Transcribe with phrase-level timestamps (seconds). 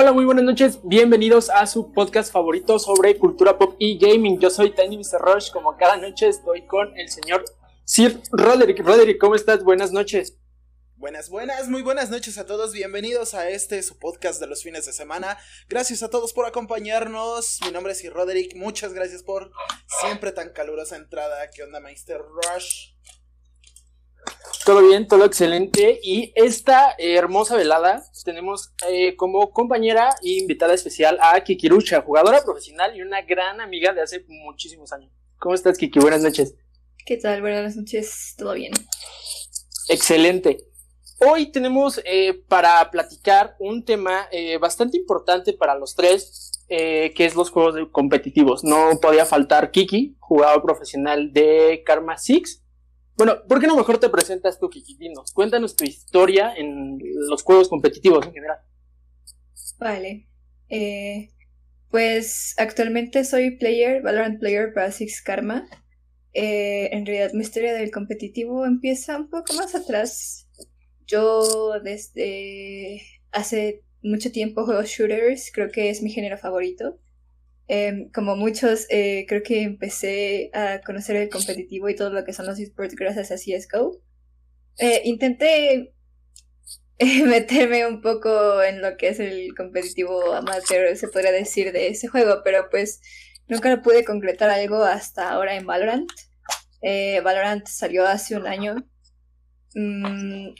[0.00, 0.78] Hola, muy buenas noches.
[0.84, 4.38] Bienvenidos a su podcast favorito sobre cultura pop y gaming.
[4.38, 5.20] Yo soy Tiny Mr.
[5.20, 5.50] Rush.
[5.50, 7.44] Como cada noche estoy con el señor
[7.82, 8.78] Sir Roderick.
[8.78, 9.64] Roderick, ¿cómo estás?
[9.64, 10.38] Buenas noches.
[10.94, 12.72] Buenas, buenas, muy buenas noches a todos.
[12.72, 15.36] Bienvenidos a este su podcast de los fines de semana.
[15.68, 17.58] Gracias a todos por acompañarnos.
[17.64, 18.54] Mi nombre es Sir Roderick.
[18.54, 19.50] Muchas gracias por
[20.00, 21.50] siempre tan calurosa entrada.
[21.50, 22.24] ¿Qué onda, Mr.
[22.24, 22.92] Rush?
[24.68, 25.98] Todo bien, todo excelente.
[26.02, 32.94] Y esta hermosa velada tenemos eh, como compañera e invitada especial a Kikirucha, jugadora profesional
[32.94, 35.10] y una gran amiga de hace muchísimos años.
[35.38, 35.98] ¿Cómo estás, Kiki?
[36.00, 36.54] Buenas noches.
[37.06, 37.40] ¿Qué tal?
[37.40, 38.72] Buenas noches, ¿todo bien?
[39.88, 40.58] Excelente.
[41.20, 47.34] Hoy tenemos eh, para platicar un tema eh, bastante importante para los tres, que es
[47.34, 48.62] los juegos competitivos.
[48.62, 52.62] No podía faltar Kiki, jugador profesional de Karma Six
[53.18, 54.96] bueno, ¿por qué no mejor te presentas tú, Kiki?
[55.34, 58.58] cuéntanos tu historia en los juegos competitivos en general.
[59.80, 60.28] Vale.
[60.68, 61.30] Eh,
[61.90, 65.66] pues actualmente soy player, Valorant player para Six Karma.
[66.32, 70.48] Eh, en realidad mi historia del competitivo empieza un poco más atrás.
[71.04, 77.00] Yo desde hace mucho tiempo juego shooters, creo que es mi género favorito.
[77.68, 82.32] Em, como muchos, eh, creo que empecé a conocer el competitivo y todo lo que
[82.32, 84.00] son los esports gracias a CSGO.
[84.78, 85.92] Eh, intenté
[87.26, 92.08] meterme un poco en lo que es el competitivo amateur, se podría decir, de ese
[92.08, 93.00] juego, pero pues
[93.48, 96.10] nunca lo pude concretar algo hasta ahora en Valorant.
[96.82, 98.76] Eh, Valorant salió hace un año.
[99.74, 100.54] Mm,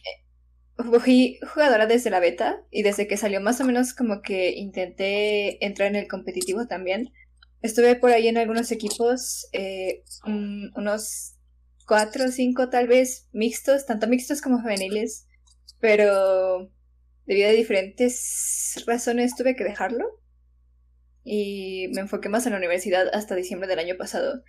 [1.01, 5.65] fui jugadora desde la beta y desde que salió más o menos como que intenté
[5.65, 7.13] entrar en el competitivo también.
[7.63, 11.35] Estuve por ahí en algunos equipos, eh, unos
[11.87, 15.27] cuatro o cinco tal vez mixtos, tanto mixtos como femeniles,
[15.81, 16.71] pero
[17.27, 20.21] debido a diferentes razones tuve que dejarlo
[21.25, 24.43] y me enfoqué más en la universidad hasta diciembre del año pasado,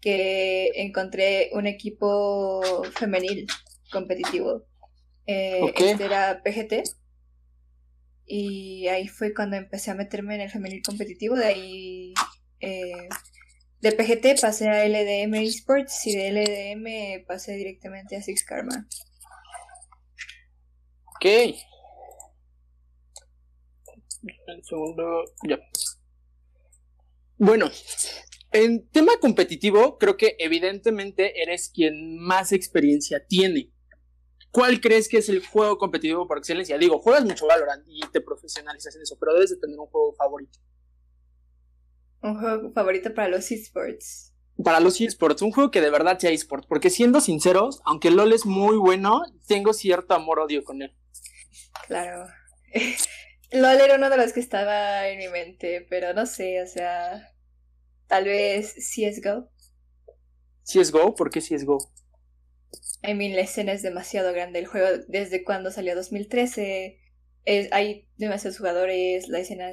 [0.00, 2.62] que encontré un equipo
[2.94, 3.46] femenil
[3.92, 4.66] competitivo
[5.28, 6.88] eh, este era PGT.
[8.24, 11.36] Y ahí fue cuando empecé a meterme en el femenil competitivo.
[11.36, 12.14] De ahí,
[12.60, 13.08] eh,
[13.80, 18.86] de PGT pasé a LDM Esports y de LDM pasé directamente a Six Karma.
[21.16, 21.26] Ok.
[24.46, 25.58] Un segundo, ya.
[27.36, 27.70] Bueno,
[28.50, 33.72] en tema competitivo, creo que evidentemente eres quien más experiencia tiene.
[34.50, 36.78] ¿Cuál crees que es el juego competitivo por excelencia?
[36.78, 40.14] Digo, juegas mucho Valorant y te profesionalizas en eso, pero debes de tener un juego
[40.14, 40.58] favorito.
[42.22, 44.34] Un juego favorito para los esports.
[44.64, 48.32] Para los esports, un juego que de verdad sea esports, porque siendo sinceros, aunque LOL
[48.32, 50.96] es muy bueno, tengo cierto amor-odio con él.
[51.86, 52.26] Claro.
[53.52, 57.32] LOL era uno de los que estaba en mi mente, pero no sé, o sea,
[58.06, 59.48] tal vez CSGO.
[60.64, 61.78] CSGO, ¿por qué CSGO?
[63.02, 64.58] I mean, la escena es demasiado grande.
[64.58, 67.00] El juego, desde cuando salió 2013,
[67.44, 69.70] es, hay demasiados jugadores, la escena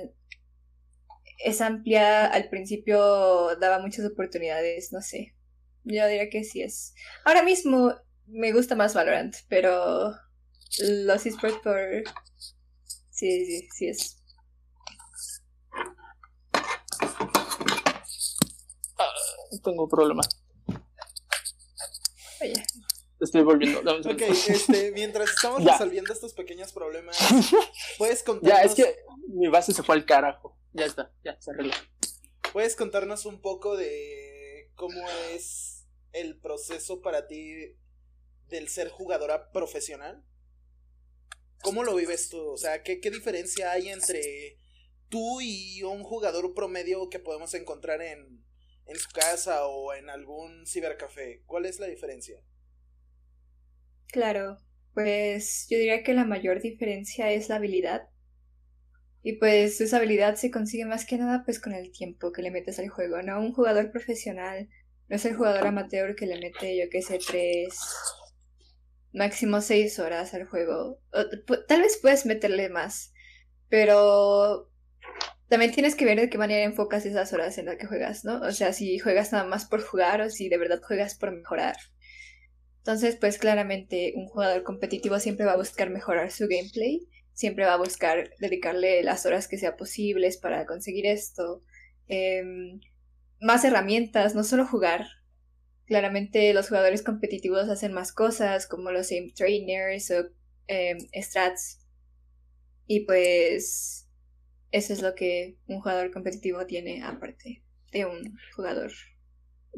[1.43, 2.27] es amplia.
[2.27, 5.35] Al principio daba muchas oportunidades, no sé.
[5.83, 6.93] Yo diría que sí es.
[7.25, 7.93] Ahora mismo
[8.27, 10.13] me gusta más Valorant, pero
[10.79, 11.79] los esports por.
[13.11, 14.17] Sí, sí, sí es.
[18.97, 19.07] Ah,
[19.63, 20.27] tengo problemas.
[22.41, 22.74] Oye
[23.25, 23.91] estoy volviendo.
[23.97, 27.17] ok, este, mientras estamos resolviendo estos pequeños problemas,
[27.97, 28.57] puedes contarnos.
[28.57, 28.95] Ya, es que
[29.27, 30.57] mi base se fue al carajo.
[30.73, 31.73] Ya está, ya se arregló.
[32.53, 37.75] ¿Puedes contarnos un poco de cómo es el proceso para ti
[38.47, 40.23] del ser jugadora profesional?
[41.61, 42.39] ¿Cómo lo vives tú?
[42.51, 44.57] O sea, ¿qué, qué diferencia hay entre
[45.09, 48.43] tú y un jugador promedio que podemos encontrar en,
[48.85, 51.43] en su casa o en algún cibercafé?
[51.45, 52.39] ¿Cuál es la diferencia?
[54.15, 54.59] Claro,
[54.93, 58.07] pues yo diría que la mayor diferencia es la habilidad.
[59.23, 62.49] Y pues esa habilidad se consigue más que nada pues con el tiempo que le
[62.49, 63.41] metes al juego, ¿no?
[63.41, 64.69] Un jugador profesional
[65.09, 67.77] no es el jugador amateur que le mete, yo qué sé, tres,
[69.11, 71.01] máximo seis horas al juego.
[71.67, 73.11] tal vez puedes meterle más,
[73.67, 74.71] pero
[75.49, 78.39] también tienes que ver de qué manera enfocas esas horas en las que juegas, ¿no?
[78.39, 81.75] O sea, si juegas nada más por jugar o si de verdad juegas por mejorar.
[82.85, 87.73] Entonces, pues claramente un jugador competitivo siempre va a buscar mejorar su gameplay, siempre va
[87.73, 91.63] a buscar dedicarle las horas que sea posibles para conseguir esto.
[92.07, 92.79] Em,
[93.41, 95.07] más herramientas, no solo jugar.
[95.87, 100.29] Claramente los jugadores competitivos hacen más cosas como los aim trainers o
[100.67, 101.79] em, strats.
[102.85, 104.07] Y pues
[104.69, 108.91] eso es lo que un jugador competitivo tiene aparte de un jugador.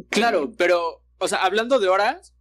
[0.10, 2.34] Claro, pero, o sea, hablando de horas,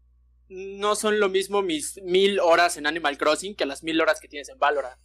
[0.49, 4.29] no son lo mismo mis mil horas en Animal Crossing que las mil horas que
[4.29, 5.01] tienes en Valorant.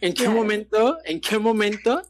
[0.00, 2.02] ¿En qué momento, en qué momento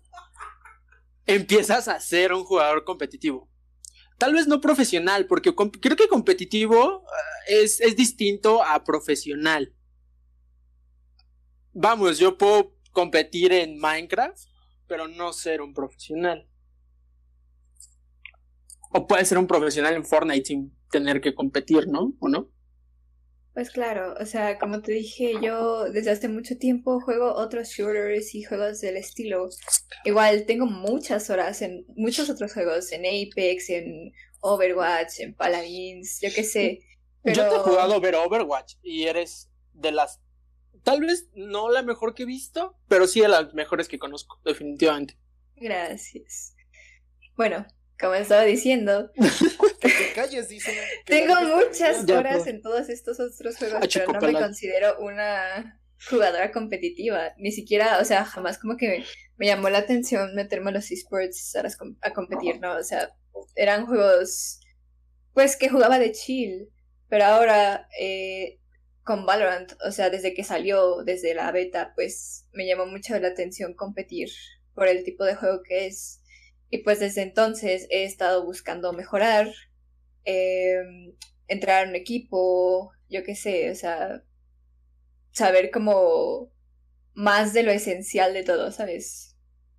[1.26, 3.48] empiezas a ser un jugador competitivo?
[4.18, 7.04] Tal vez no profesional, porque creo que competitivo
[7.48, 9.74] eh, es, es distinto a profesional.
[11.72, 14.38] Vamos, yo puedo competir en Minecraft,
[14.86, 16.48] pero no ser un profesional.
[18.92, 22.14] O puede ser un profesional en Fortnite sin tener que competir, ¿no?
[22.20, 22.50] ¿O no?
[23.52, 28.34] Pues claro, o sea, como te dije, yo desde hace mucho tiempo juego otros shooters
[28.34, 29.48] y juegos del estilo.
[30.04, 36.28] Igual tengo muchas horas en muchos otros juegos, en Apex, en Overwatch, en Paladins, yo
[36.34, 36.80] qué sé.
[37.22, 37.36] Pero...
[37.36, 40.20] Yo te he jugado ver Overwatch y eres de las,
[40.84, 44.40] tal vez no la mejor que he visto, pero sí de las mejores que conozco,
[44.44, 45.18] definitivamente.
[45.56, 46.54] Gracias.
[47.36, 47.66] Bueno,
[48.00, 49.10] como estaba diciendo.
[51.06, 57.32] Tengo muchas horas en todos estos otros juegos, pero no me considero una jugadora competitiva.
[57.38, 59.04] Ni siquiera, o sea, jamás como que
[59.36, 62.76] me llamó la atención meterme a los esports a, competir, ¿no?
[62.76, 63.14] O sea,
[63.54, 64.60] eran juegos,
[65.34, 66.68] pues, que jugaba de chill.
[67.08, 68.60] Pero ahora, eh,
[69.02, 73.28] con Valorant, o sea, desde que salió, desde la beta, pues, me llamó mucho la
[73.28, 74.30] atención competir
[74.74, 76.19] por el tipo de juego que es
[76.70, 79.52] y pues desde entonces he estado buscando mejorar,
[80.24, 81.14] em,
[81.48, 84.22] entrar a un equipo, yo qué sé, o sea,
[85.32, 86.52] saber como
[87.14, 89.36] más de lo esencial de todo, ¿sabes?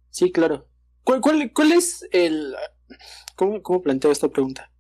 [0.10, 0.68] Sí, claro.
[1.04, 1.22] ¿Cuál,
[1.54, 2.56] cuál, es el...
[3.36, 4.72] ¿Cómo, ¿Cómo planteo esta pregunta?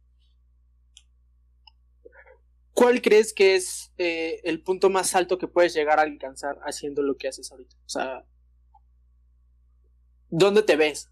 [2.74, 7.02] ¿Cuál crees que es eh, el punto más alto que puedes llegar a alcanzar haciendo
[7.02, 7.75] lo que haces ahorita?
[7.86, 8.25] O sea,
[10.30, 11.11] ¿dónde te ves?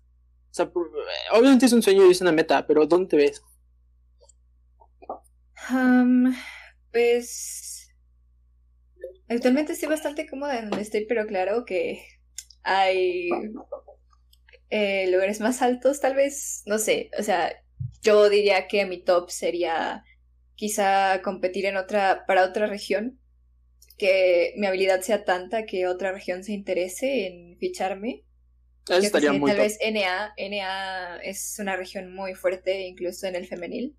[0.57, 3.43] O obviamente es un sueño y es una meta, pero ¿dónde te ves?
[6.91, 7.93] pues
[9.27, 12.03] actualmente estoy bastante cómoda en donde estoy, pero claro que
[12.63, 13.29] hay
[14.69, 17.53] eh, lugares más altos, tal vez, no sé, o sea,
[18.01, 20.03] yo diría que mi top sería
[20.55, 23.19] quizá competir en otra, para otra región,
[23.97, 28.23] que mi habilidad sea tanta que otra región se interese en ficharme
[28.89, 33.95] tal vez NA, NA es una región muy fuerte, incluso en el femenil.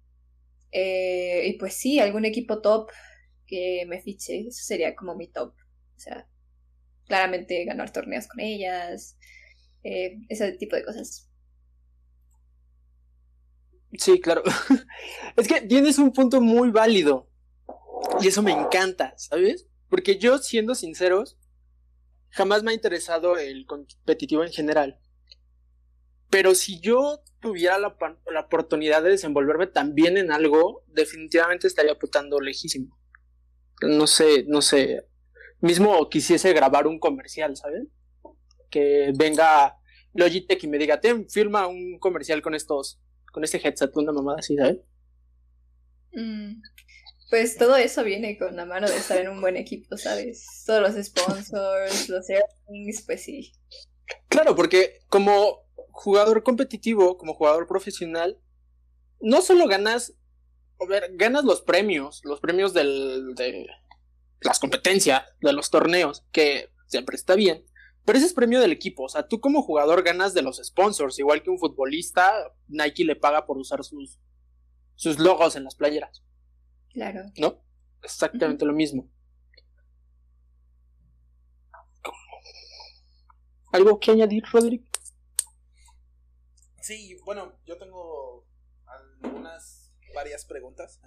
[0.73, 2.91] Eh, y pues sí, algún equipo top
[3.47, 5.55] que me fiche, eso sería como mi top.
[5.97, 6.29] O sea,
[7.07, 9.17] claramente ganar torneos con ellas,
[9.83, 11.29] eh, ese tipo de cosas.
[13.99, 14.43] Sí, claro.
[15.37, 17.29] es que tienes un punto muy válido.
[18.21, 19.67] Y eso me encanta, ¿sabes?
[19.89, 21.37] Porque yo, siendo sinceros,
[22.31, 24.99] jamás me ha interesado el competitivo en general.
[26.31, 27.97] Pero si yo tuviera la,
[28.41, 32.97] oportunidad de desenvolverme también en algo, definitivamente estaría apuntando lejísimo.
[33.83, 35.07] No sé, no sé.
[35.61, 37.89] Mismo quisiese grabar un comercial, ¿sabes?
[38.71, 39.77] Que venga
[40.15, 43.01] Logitech y me diga, ten, firma un comercial con estos,
[43.33, 44.79] con este headset, una mamada así, ¿sabes?
[46.13, 46.61] Mm.
[47.31, 50.65] Pues todo eso viene con la mano de estar en un buen equipo, ¿sabes?
[50.67, 53.53] Todos los sponsors, los earnings, pues sí.
[54.29, 58.41] Claro, porque como jugador competitivo, como jugador profesional,
[59.21, 60.15] no solo ganas,
[60.81, 63.67] a ver, ganas los premios, los premios de
[64.41, 67.65] las competencias, de los torneos, que siempre está bien,
[68.05, 71.19] pero ese es premio del equipo, o sea, tú como jugador ganas de los sponsors,
[71.21, 72.33] igual que un futbolista,
[72.67, 74.19] Nike le paga por usar sus,
[74.97, 76.25] sus logos en las playeras.
[76.93, 77.23] Claro.
[77.37, 77.63] ¿No?
[78.03, 79.09] Exactamente lo mismo.
[83.73, 84.85] ¿Algo que añadir, Roderick?
[86.81, 88.47] Sí, bueno, yo tengo
[88.87, 91.01] algunas, varias preguntas.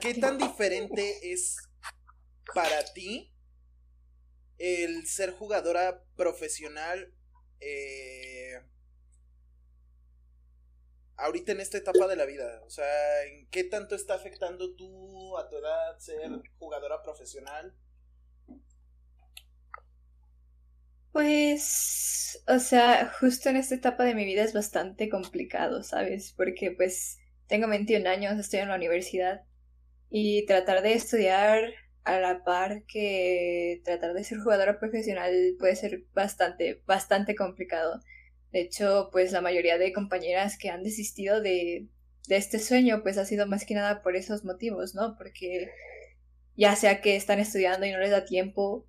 [0.00, 1.56] ¿Qué tan diferente es
[2.54, 3.32] para ti
[4.58, 7.12] el ser jugadora profesional
[7.60, 8.60] eh,
[11.20, 12.62] ahorita en esta etapa de la vida?
[12.66, 17.74] O sea, ¿en qué tanto está afectando tú a tu edad ser jugadora profesional?
[21.12, 26.32] Pues, o sea, justo en esta etapa de mi vida es bastante complicado, ¿sabes?
[26.36, 29.42] Porque pues tengo 21 años, estoy en la universidad
[30.08, 31.72] y tratar de estudiar
[32.04, 38.00] a la par que tratar de ser jugadora profesional puede ser bastante, bastante complicado.
[38.52, 41.86] De hecho, pues la mayoría de compañeras que han desistido de,
[42.28, 45.16] de este sueño, pues ha sido más que nada por esos motivos, ¿no?
[45.16, 45.70] Porque
[46.56, 48.86] ya sea que están estudiando y no les da tiempo,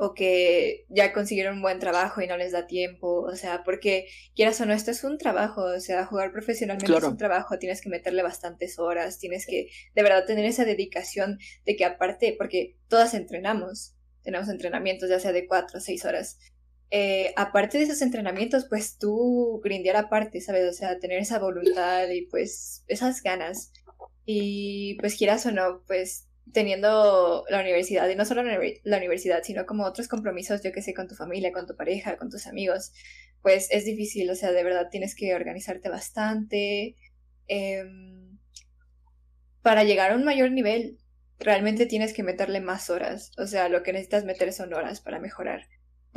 [0.00, 4.06] o que ya consiguieron un buen trabajo y no les da tiempo, o sea, porque
[4.34, 7.82] quieras o no, esto es un trabajo, o sea, jugar profesionalmente es un trabajo, tienes
[7.82, 12.76] que meterle bastantes horas, tienes que de verdad tener esa dedicación de que aparte, porque
[12.86, 16.38] todas entrenamos, tenemos entrenamientos ya sea de cuatro o seis horas,
[16.90, 20.68] eh, aparte de esos entrenamientos, pues tú grindear aparte, ¿sabes?
[20.68, 23.72] O sea, tener esa voluntad y pues esas ganas.
[24.24, 29.66] Y pues quieras o no, pues teniendo la universidad, y no solo la universidad, sino
[29.66, 32.92] como otros compromisos, yo que sé, con tu familia, con tu pareja, con tus amigos,
[33.42, 36.96] pues es difícil, o sea, de verdad tienes que organizarte bastante
[37.48, 38.38] em,
[39.62, 40.98] para llegar a un mayor nivel.
[41.38, 45.20] Realmente tienes que meterle más horas, o sea, lo que necesitas meter son horas para
[45.20, 45.66] mejorar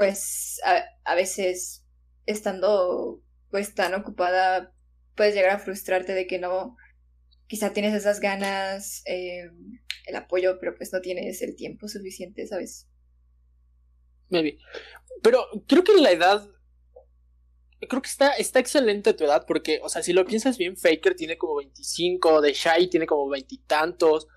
[0.02, 0.60] pues
[1.06, 1.86] a, veces
[2.26, 4.74] estando pues tan ocupada
[5.16, 6.76] puedes llegar a frustrarte de que no,
[7.46, 9.52] quizá tienes esas ganas, eh,
[10.08, 12.88] el apoyo, pero pues no tienes el tiempo suficiente, ¿sabes?
[14.30, 14.58] Maybe.
[15.22, 16.50] Pero creo que la edad,
[17.88, 21.14] creo que está, está excelente tu edad, porque, o sea, si lo piensas bien, Faker
[21.14, 24.28] tiene como 25, The Shy tiene como veintitantos.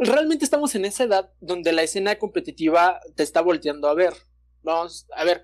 [0.00, 4.14] Realmente estamos en esa edad donde la escena competitiva te está volteando a ver.
[4.62, 5.42] Vamos, a ver.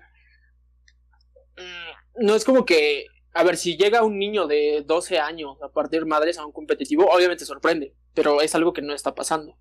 [1.57, 5.69] Mm, no es como que, a ver, si llega un niño de 12 años a
[5.69, 9.57] partir madres a un competitivo, obviamente sorprende, pero es algo que no está pasando.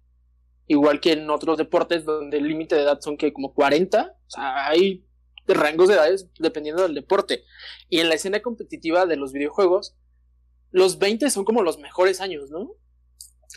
[0.69, 4.31] Igual que en otros deportes donde el límite de edad son que como 40, o
[4.31, 5.05] sea, hay
[5.47, 7.45] rangos de edades dependiendo del deporte.
[7.89, 9.97] Y en la escena competitiva de los videojuegos,
[10.71, 12.73] los 20 son como los mejores años, ¿no?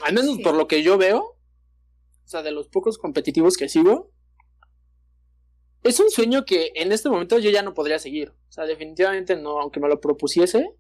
[0.05, 4.11] Al menos por lo que yo veo, o sea, de los pocos competitivos que sigo,
[5.83, 8.33] es un sueño que en este momento yo ya no podría seguir.
[8.49, 10.75] O sea, definitivamente no, aunque me lo propusiese.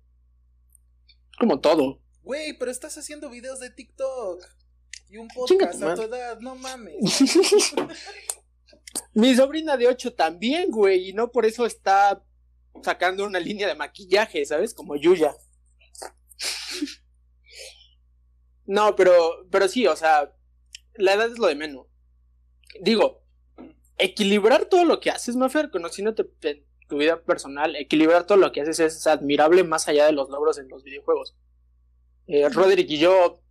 [1.39, 2.01] Como todo.
[2.23, 4.43] Güey, pero estás haciendo videos de TikTok.
[5.09, 6.95] Y un podcast a tu edad, no mames.
[9.13, 12.23] Mi sobrina de 8 también, güey, y no por eso está
[12.83, 14.73] sacando una línea de maquillaje, ¿sabes?
[14.73, 15.35] Como Yuya.
[18.65, 20.31] No, pero, pero sí, o sea,
[20.93, 21.87] la edad es lo de menos.
[22.79, 23.23] Digo,
[23.99, 26.25] equilibrar todo lo que haces, Maffer, conociéndote
[26.87, 30.57] tu vida personal, equilibrar todo lo que haces es admirable más allá de los logros
[30.57, 31.35] en los videojuegos.
[32.25, 33.41] Eh, Roderick y yo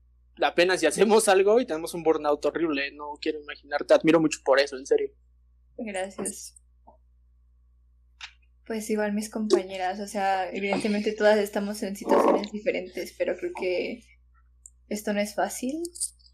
[0.43, 4.40] apenas si hacemos algo y tenemos un burnout horrible, no quiero imaginar, te admiro mucho
[4.45, 5.11] por eso, en serio.
[5.76, 6.57] Gracias.
[8.67, 14.05] Pues igual mis compañeras, o sea, evidentemente todas estamos en situaciones diferentes, pero creo que
[14.88, 15.83] esto no es fácil,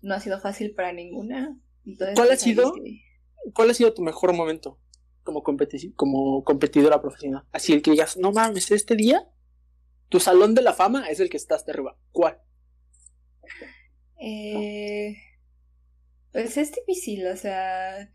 [0.02, 1.56] no ha sido fácil para ninguna.
[2.14, 2.74] ¿Cuál ha sido?
[3.52, 4.78] ¿Cuál ha sido tu mejor momento
[5.22, 7.44] como, como competidora profesional?
[7.52, 9.28] Así el que digas, no mames, este día,
[10.08, 11.98] tu salón de la fama es el que estás de arriba.
[12.12, 12.40] ¿Cuál?
[14.20, 15.16] Eh,
[16.32, 18.10] pues es difícil, o sea,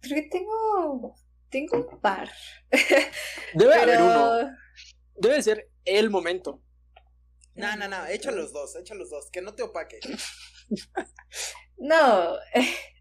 [0.00, 1.14] creo que tengo,
[1.48, 2.30] tengo un par.
[3.54, 4.56] Debe haber uno.
[5.16, 6.62] Debe ser el momento.
[7.54, 10.00] No, no, no, echa los dos, echa los dos, que no te opaque.
[11.76, 12.34] no,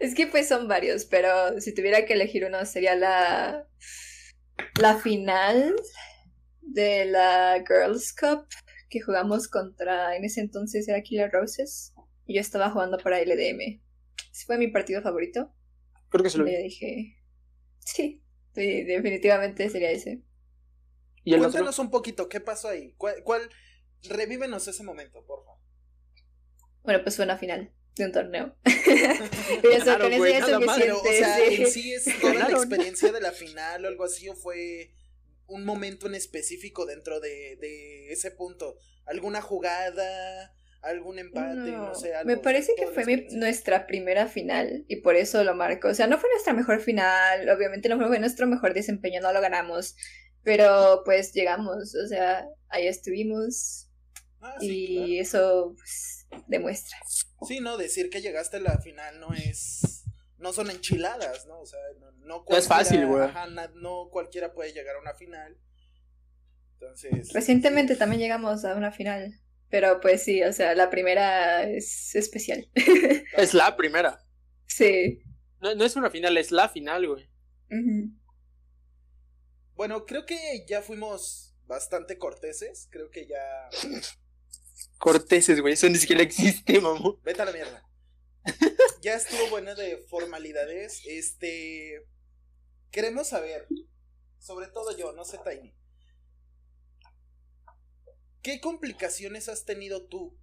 [0.00, 3.68] es que pues son varios, pero si tuviera que elegir uno sería la,
[4.80, 5.74] la final
[6.60, 8.46] de la Girls Cup
[8.88, 11.94] que jugamos contra, en ese entonces era Killer Roses,
[12.26, 13.80] y yo estaba jugando para LDM.
[14.30, 15.52] Ese fue mi partido favorito.
[16.10, 16.56] Creo que se lo vi.
[16.56, 17.16] dije,
[17.78, 18.22] sí,
[18.54, 20.22] definitivamente sería ese.
[21.24, 22.94] ¿Y Cuéntanos un poquito, ¿qué pasó ahí?
[22.96, 23.48] ¿Cuál, cuál...
[24.04, 25.60] Revívenos ese momento, por favor.
[26.82, 28.56] Bueno, pues fue una final de un torneo.
[28.64, 33.32] eso, con eso ya Pero, o sea, en sí es toda la experiencia de la
[33.32, 34.90] final o algo así, o fue
[35.46, 38.76] un momento en específico dentro de, de ese punto.
[39.04, 40.54] ¿Alguna jugada?
[40.82, 42.12] algún empate, no, sé.
[42.24, 45.88] me parece que fue nuestra primera final y por eso lo marco.
[45.88, 49.40] O sea, no fue nuestra mejor final, obviamente no fue nuestro mejor desempeño, no lo
[49.40, 49.96] ganamos,
[50.42, 53.88] pero pues llegamos, o sea, ahí estuvimos
[54.40, 56.98] ah, y eso pues, demuestra.
[57.46, 60.04] Sí, no, decir que llegaste a la final no es.
[60.38, 61.60] No son enchiladas, ¿no?
[61.60, 61.78] O sea,
[62.24, 63.28] no, es fácil, güey.
[63.76, 65.56] no cualquiera puede llegar a una final.
[66.74, 67.32] Entonces.
[67.32, 69.40] Recientemente también llegamos a una final.
[69.70, 72.68] Pero pues sí, o sea, la primera es especial.
[73.36, 74.22] es la primera.
[74.66, 75.22] Sí.
[75.60, 77.30] No, no es una final, es la final, güey.
[79.74, 82.88] Bueno, creo que ya fuimos bastante corteses.
[82.90, 83.70] Creo que ya
[84.98, 85.74] corteses, güey.
[85.74, 87.14] Eso ni siquiera existe, mamá.
[87.22, 87.88] Vete a la mierda.
[89.02, 91.02] ya estuvo buena de formalidades.
[91.06, 92.06] Este.
[92.90, 93.66] Queremos saber,
[94.38, 95.74] sobre todo yo, no sé, Tiny.
[98.42, 100.36] ¿Qué complicaciones has tenido tú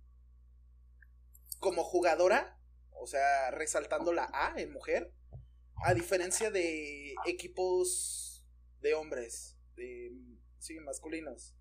[1.60, 2.58] como jugadora?
[2.92, 5.14] O sea, resaltando la A en mujer.
[5.84, 8.44] a diferencia de equipos
[8.82, 10.12] de hombres, de
[10.60, 11.56] sí, masculinos,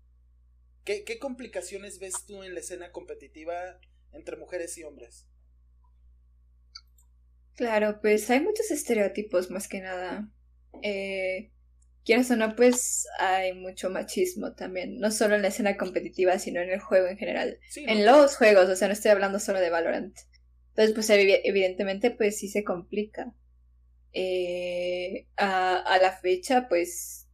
[0.89, 3.79] ¿qué, ¿qué complicaciones ves tú en la escena competitiva
[4.11, 5.27] entre mujeres y hombres?
[7.55, 10.27] Claro, pues hay muchos estereotipos más que nada.
[10.81, 11.51] Eh,
[12.05, 16.59] quieras o no, pues hay mucho machismo también, no solo en la escena competitiva, sino
[16.61, 17.59] en el juego en general.
[17.75, 20.17] En los juegos, o sea, no estoy hablando solo de Valorant.
[20.69, 23.35] Entonces, pues evidentemente, pues sí se complica.
[24.13, 27.27] Eh, a, a la fecha, pues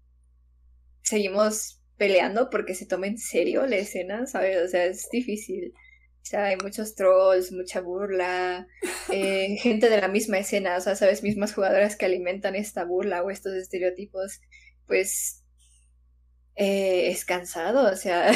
[1.03, 4.57] seguimos peleando porque se toma en serio la escena, ¿sabes?
[4.57, 5.73] O sea, es difícil.
[5.75, 8.67] O sea, hay muchos trolls, mucha burla,
[9.11, 13.21] eh, gente de la misma escena, o sea, sabes, mismas jugadoras que alimentan esta burla
[13.23, 14.41] o estos estereotipos,
[14.87, 15.43] pues
[16.55, 18.31] eh, es cansado, o sea,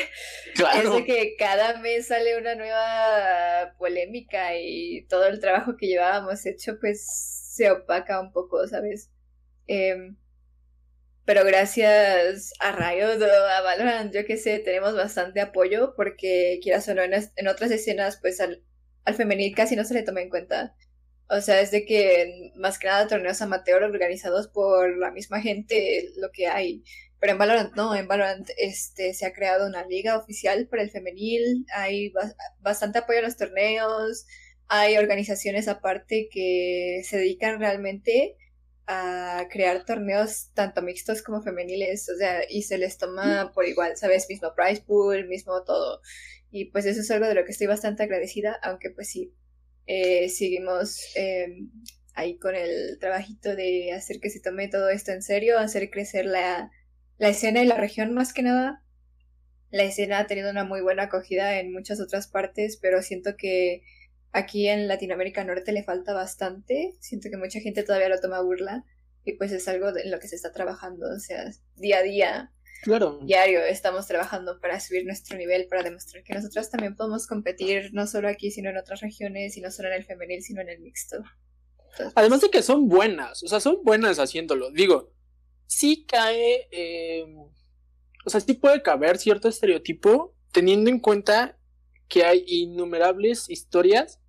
[0.54, 0.88] claro.
[0.88, 6.46] es de que cada mes sale una nueva polémica y todo el trabajo que llevábamos
[6.46, 7.04] hecho, pues
[7.50, 9.10] se opaca un poco, ¿sabes?
[9.66, 10.14] Eh,
[11.24, 16.88] pero gracias a Riot o a Valorant, yo que sé, tenemos bastante apoyo porque quieras
[16.88, 18.62] o no, en, otras escenas, pues al,
[19.04, 20.74] al, femenil casi no se le toma en cuenta.
[21.30, 26.10] O sea, es de que más que nada torneos amateur organizados por la misma gente
[26.18, 26.84] lo que hay.
[27.18, 30.90] Pero en Valorant no, en Valorant este, se ha creado una liga oficial para el
[30.90, 32.12] femenil, hay
[32.60, 34.26] bastante apoyo a los torneos,
[34.68, 38.36] hay organizaciones aparte que se dedican realmente
[38.86, 43.96] a crear torneos tanto mixtos como femeniles, o sea, y se les toma por igual,
[43.96, 44.26] ¿sabes?
[44.28, 46.00] Mismo price pool, mismo todo.
[46.50, 49.32] Y pues eso es algo de lo que estoy bastante agradecida, aunque pues sí,
[49.86, 51.70] eh, seguimos em,
[52.14, 56.26] ahí con el trabajito de hacer que se tome todo esto en serio, hacer crecer
[56.26, 56.70] la,
[57.18, 58.82] la escena y la región más que nada.
[59.70, 63.82] La escena ha tenido una muy buena acogida en muchas otras partes, pero siento que
[64.34, 66.96] Aquí en Latinoamérica Norte le falta bastante.
[66.98, 68.84] Siento que mucha gente todavía lo toma burla.
[69.24, 71.06] Y pues es algo en lo que se está trabajando.
[71.14, 72.52] O sea, día a día.
[72.82, 73.20] Claro.
[73.22, 78.08] Diario estamos trabajando para subir nuestro nivel, para demostrar que nosotros también podemos competir, no
[78.08, 80.80] solo aquí, sino en otras regiones, y no solo en el femenil, sino en el
[80.80, 81.22] mixto.
[82.16, 84.70] Además de que son buenas, o sea, son buenas haciéndolo.
[84.72, 85.12] Digo,
[85.66, 91.56] sí cae, em, o sea, sí puede caber cierto estereotipo, teniendo en cuenta
[92.08, 94.20] que hay innumerables historias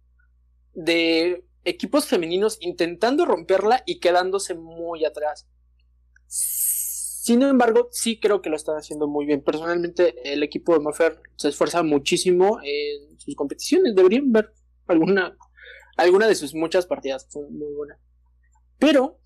[0.75, 5.47] de equipos femeninos intentando romperla y quedándose muy atrás.
[6.27, 9.43] Sin embargo, sí creo que lo están haciendo muy bien.
[9.43, 13.95] Personalmente, el equipo de Maffer se esfuerza muchísimo en sus competiciones.
[13.95, 14.53] Deberían ver
[14.85, 15.35] alguna,
[15.97, 17.27] alguna de sus muchas partidas.
[17.49, 17.99] Muy buena.
[18.77, 19.19] Pero,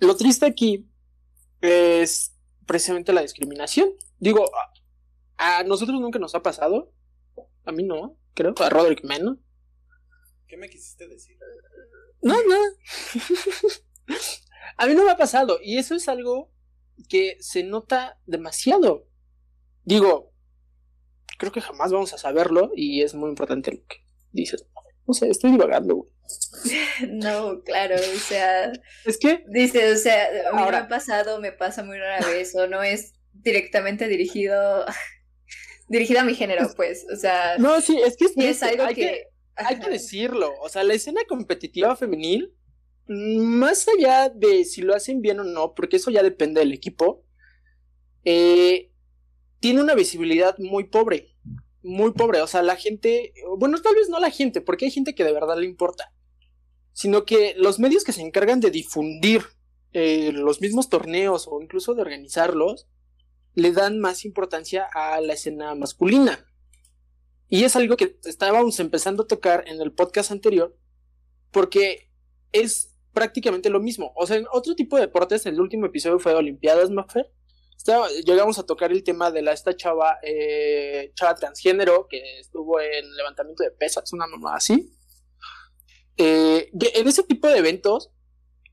[0.00, 0.88] lo triste aquí
[1.60, 2.34] es
[2.66, 3.90] precisamente la discriminación.
[4.18, 4.50] Digo,
[5.36, 6.92] a, a nosotros nunca nos ha pasado.
[7.64, 8.54] A mí no, creo.
[8.58, 9.38] A Roderick menos.
[10.48, 11.36] ¿Qué me quisiste decir?
[12.22, 12.56] No, no.
[14.76, 15.58] a mí no me ha pasado.
[15.62, 16.50] Y eso es algo
[17.08, 19.06] que se nota demasiado.
[19.84, 20.32] Digo,
[21.38, 23.98] creo que jamás vamos a saberlo y es muy importante lo que
[24.32, 24.66] dices.
[25.06, 26.12] No sé, estoy divagando, güey.
[27.08, 28.72] No, claro, o sea.
[29.04, 29.44] Es que.
[29.48, 32.66] Dice, o sea, a mí ahora, me ha pasado, me pasa muy rara vez, o
[32.66, 34.84] no es directamente dirigido.
[35.88, 37.56] dirigido a mi género, pues, o sea.
[37.58, 41.96] No, sí, es que es, algo que hay que decirlo, o sea, la escena competitiva
[41.96, 42.54] femenil,
[43.06, 47.24] más allá de si lo hacen bien o no, porque eso ya depende del equipo,
[48.24, 48.92] eh,
[49.60, 51.34] tiene una visibilidad muy pobre,
[51.82, 55.14] muy pobre, o sea, la gente, bueno, tal vez no la gente, porque hay gente
[55.14, 56.12] que de verdad le importa,
[56.92, 59.42] sino que los medios que se encargan de difundir
[59.92, 62.88] eh, los mismos torneos o incluso de organizarlos,
[63.54, 66.47] le dan más importancia a la escena masculina.
[67.48, 70.76] Y es algo que estábamos empezando a tocar en el podcast anterior,
[71.50, 72.10] porque
[72.52, 74.12] es prácticamente lo mismo.
[74.16, 77.32] O sea, en otro tipo de deportes, el último episodio fue de Olimpiadas, Maffer.
[78.26, 83.16] llegamos a tocar el tema de la esta chava, eh, chava transgénero que estuvo en
[83.16, 84.94] levantamiento de pesas, una mamá así.
[86.18, 88.10] Eh, en ese tipo de eventos,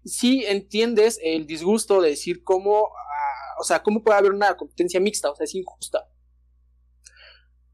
[0.03, 4.99] sí entiendes el disgusto de decir cómo, ah, o sea, cómo puede haber una competencia
[4.99, 6.09] mixta, o sea, es injusta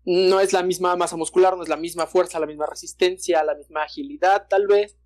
[0.05, 3.55] no es la misma masa muscular, no es la misma fuerza, la misma resistencia, la
[3.55, 4.97] misma agilidad, tal vez.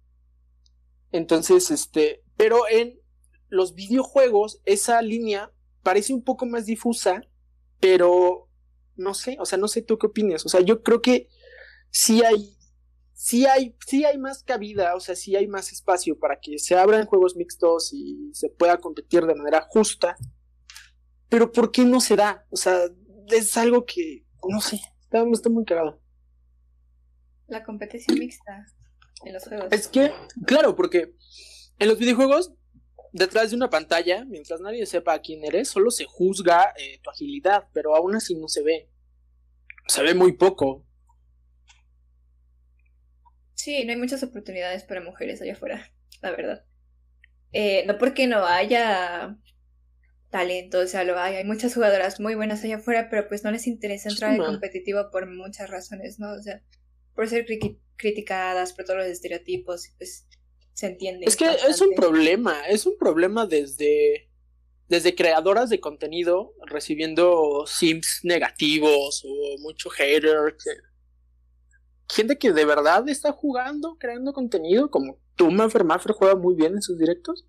[1.12, 3.00] Entonces, este, pero en
[3.50, 5.52] los videojuegos esa línea
[5.84, 7.22] parece un poco más difusa,
[7.80, 8.50] pero
[8.96, 11.30] no sé, o sea, no sé tú qué opinas, o sea, yo creo que
[11.92, 12.58] sí hay
[13.14, 16.76] sí hay sí hay más cabida, o sea, sí hay más espacio para que se
[16.76, 20.18] abran juegos mixtos y se pueda competir de manera justa.
[21.30, 22.46] Pero ¿por qué no se da?
[22.50, 22.80] O sea,
[23.28, 26.02] es algo que no sé, está, muy cagado.
[27.48, 28.66] La competencia mixta
[29.24, 29.68] en los juegos.
[29.72, 30.12] Es que,
[30.46, 31.14] claro, porque
[31.78, 32.54] En los videojuegos,
[33.12, 37.68] detrás de una pantalla, mientras nadie sepa quién eres, solo se juzga eh, tu agilidad,
[37.74, 38.90] pero aún así no se ve.
[39.88, 40.86] Se ve muy poco.
[43.54, 46.66] Sí, no hay muchas oportunidades para mujeres allá afuera, la verdad.
[47.52, 49.38] Eh, no porque no haya
[50.36, 53.52] talento, o sea, lo hay, hay muchas jugadoras muy buenas allá afuera, pero pues no
[53.52, 56.34] les interesa entrar en competitivo por muchas razones, ¿no?
[56.34, 56.62] O sea,
[57.14, 57.46] por ser
[57.96, 60.28] criticadas, por todos los estereotipos, pues
[60.74, 61.26] se entiende.
[61.26, 64.30] Es que es un problema, es un problema desde,
[64.90, 70.58] desde creadoras de contenido recibiendo sims negativos o mucho hater.
[72.12, 76.74] Gente que de verdad está jugando, creando contenido, como tú, Maffer Maffer juega muy bien
[76.74, 77.46] en sus directos.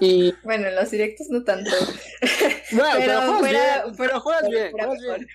[0.00, 0.32] Y...
[0.42, 1.70] Bueno, en los directos no tanto.
[2.72, 5.26] Bueno, pero, juegas bien, pero juegas bien, juegas bien.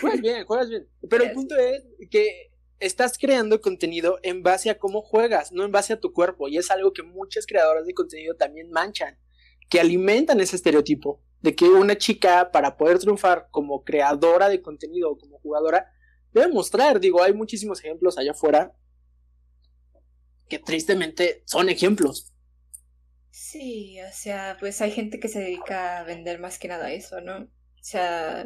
[0.00, 0.88] Juegas bien, juegas bien.
[1.08, 5.72] Pero el punto es que estás creando contenido en base a cómo juegas, no en
[5.72, 6.48] base a tu cuerpo.
[6.48, 9.18] Y es algo que muchas creadoras de contenido también manchan,
[9.70, 15.10] que alimentan ese estereotipo de que una chica para poder triunfar como creadora de contenido
[15.10, 15.86] o como jugadora
[16.32, 17.00] debe mostrar.
[17.00, 18.72] Digo, hay muchísimos ejemplos allá afuera
[20.48, 22.32] que tristemente son ejemplos.
[23.40, 27.20] Sí, o sea, pues hay gente que se dedica a vender más que nada eso,
[27.20, 27.44] ¿no?
[27.44, 27.48] O
[27.82, 28.44] sea,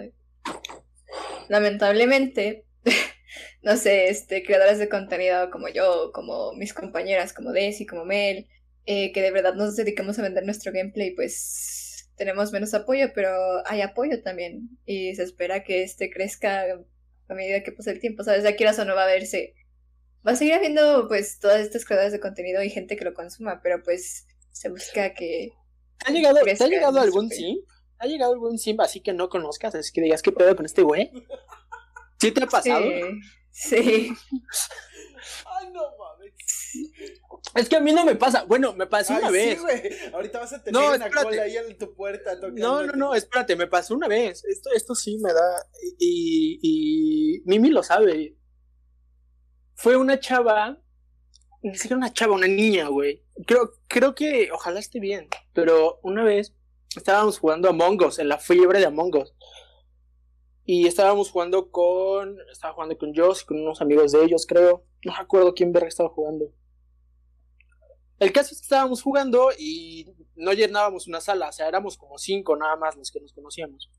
[1.48, 2.66] lamentablemente
[3.62, 8.48] no sé, este, creadores de contenido como yo, como mis compañeras, como Desi, como Mel,
[8.86, 13.30] eh, que de verdad nos dedicamos a vender nuestro gameplay, pues tenemos menos apoyo, pero
[13.66, 16.64] hay apoyo también y se espera que este crezca
[17.28, 18.42] a medida que pase el tiempo, ¿sabes?
[18.42, 19.54] De aquí o no va a verse,
[20.26, 23.60] va a seguir habiendo pues todas estas creadores de contenido y gente que lo consuma,
[23.62, 25.52] pero pues se busca que...
[26.04, 27.58] ¿Ha llegado, ¿te ha llegado algún sim?
[27.98, 29.74] ¿Ha llegado algún sim así que no conozcas?
[29.74, 31.10] Es que digas, ¿qué pedo con este güey?
[32.20, 32.84] ¿Sí te ha pasado?
[33.50, 34.12] Sí.
[35.44, 36.34] Ay, no mames.
[37.54, 38.44] Es que a mí no me pasa.
[38.44, 39.60] Bueno, me pasó una vez.
[40.12, 43.66] Ahorita vas a tener una cola ahí en tu puerta No, no, no, espérate, me
[43.66, 44.44] pasó una vez.
[44.44, 45.66] Esto, esto sí me da.
[45.98, 48.36] Y, y Mimi lo sabe.
[49.74, 50.78] Fue una chava.
[51.62, 53.22] Ni siquiera una chava, una niña, güey.
[53.46, 55.28] Creo, creo que ojalá esté bien.
[55.52, 56.54] Pero una vez
[56.96, 59.34] estábamos jugando a Mongos, en la fiebre de Among Us.
[60.64, 62.36] Y estábamos jugando con.
[62.50, 64.84] Estaba jugando con Joss con unos amigos de ellos, creo.
[65.04, 66.52] No me acuerdo quién verga estaba jugando.
[68.18, 72.18] El caso es que estábamos jugando y no llenábamos una sala, o sea, éramos como
[72.18, 73.90] cinco nada más los que nos conocíamos.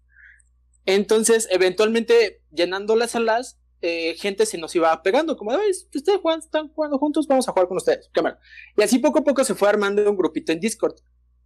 [0.86, 6.70] Entonces, eventualmente, llenando las salas, eh, gente se nos iba pegando, como, ustedes juegan, están
[6.70, 8.40] jugando juntos, vamos a jugar con ustedes, cámara.
[8.78, 10.96] Y así poco a poco se fue armando un grupito en Discord.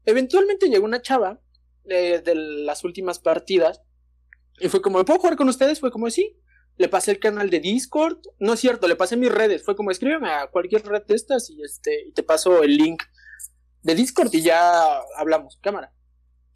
[0.06, 1.42] Eventualmente llegó una chava
[1.86, 3.82] eh, de las últimas partidas
[4.60, 5.80] y fue como, ¿me puedo jugar con ustedes?
[5.80, 6.38] Fue como, sí.
[6.78, 8.20] Le pasé el canal de Discord.
[8.38, 9.64] No es cierto, le pasé mis redes.
[9.64, 13.02] Fue como, escríbeme a cualquier red de estas y, este, y te paso el link
[13.82, 15.58] de Discord y ya hablamos.
[15.64, 15.92] Cámara.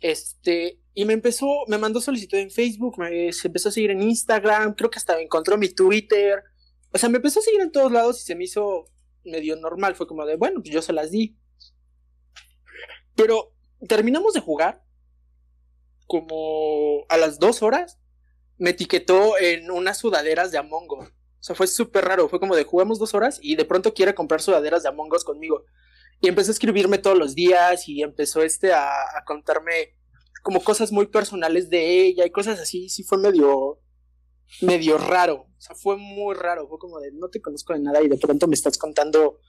[0.01, 4.01] Este, y me empezó, me mandó solicitud en Facebook, me, se empezó a seguir en
[4.01, 6.43] Instagram, creo que hasta me encontró mi Twitter.
[6.91, 8.85] O sea, me empezó a seguir en todos lados y se me hizo
[9.23, 9.95] medio normal.
[9.95, 11.37] Fue como de, bueno, pues yo se las di.
[13.15, 13.53] Pero
[13.87, 14.83] terminamos de jugar
[16.07, 17.99] como a las dos horas
[18.57, 21.07] me etiquetó en unas sudaderas de Among Us.
[21.07, 22.29] O sea, fue súper raro.
[22.29, 25.23] Fue como de jugamos dos horas y de pronto quiere comprar sudaderas de Among Us
[25.23, 25.65] conmigo.
[26.21, 28.89] Y empezó a escribirme todos los días y empezó este a,
[29.25, 29.97] contarme
[30.43, 32.89] como cosas muy personales de ella y cosas así.
[32.89, 33.79] Sí fue medio,
[34.61, 35.47] medio raro.
[35.57, 36.67] O sea, fue muy raro.
[36.67, 39.39] Fue como de no te conozco de nada y de pronto me estás contando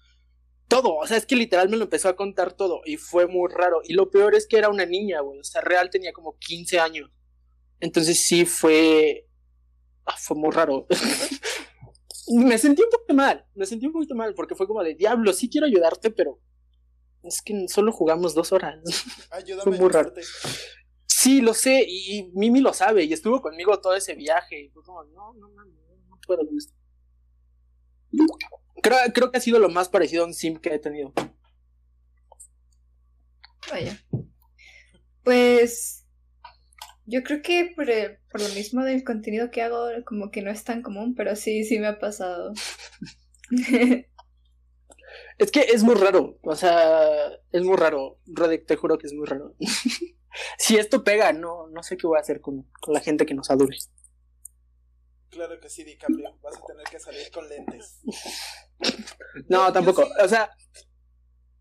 [0.72, 3.52] todo, o sea, es que literal me lo empezó a contar todo y fue muy
[3.52, 3.82] raro.
[3.84, 6.80] Y lo peor es que era una niña, güey, o sea, real tenía como 15
[6.80, 7.10] años.
[7.78, 9.28] Entonces sí fue,
[10.06, 10.86] ah, fue muy raro.
[12.34, 15.34] me sentí un poco mal, me sentí un poquito mal porque fue como de diablo,
[15.34, 16.40] sí quiero ayudarte, pero
[17.22, 18.78] es que solo jugamos dos horas.
[19.30, 20.12] Ayúdame fue muy raro.
[21.06, 24.82] Sí, lo sé, y, Mimi lo sabe, y estuvo conmigo todo ese viaje, y fue
[24.82, 26.74] como, no, no, no, no puedo con esto.
[28.82, 31.12] Creo, creo que ha sido lo más parecido a un sim que he tenido.
[33.70, 33.98] Vaya.
[35.22, 36.04] Pues
[37.06, 37.86] yo creo que por,
[38.30, 41.64] por, lo mismo del contenido que hago, como que no es tan común, pero sí,
[41.64, 42.52] sí me ha pasado.
[45.42, 48.18] es que es muy raro, o sea, es muy raro.
[48.26, 49.54] Rodek, te juro que es muy raro.
[50.58, 53.34] si esto pega, no, no sé qué voy a hacer con, con la gente que
[53.34, 53.76] nos adore.
[55.32, 56.38] Claro que sí, DiCaprio.
[56.42, 58.00] Vas a tener que salir con lentes.
[59.48, 60.06] No, tampoco.
[60.22, 60.50] O sea.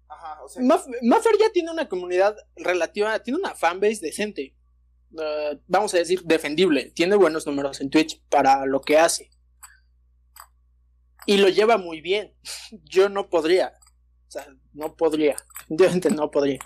[0.09, 0.61] Ajá, o sea.
[0.61, 3.17] Maffer ya tiene una comunidad relativa.
[3.19, 4.57] Tiene una fanbase decente.
[5.13, 6.91] Uh, vamos a decir, defendible.
[6.91, 9.29] Tiene buenos números en Twitch para lo que hace.
[11.31, 12.35] Y lo lleva muy bien.
[12.83, 13.79] Yo no podría.
[14.27, 15.37] O sea, no podría.
[15.69, 16.59] Definitivamente no podría.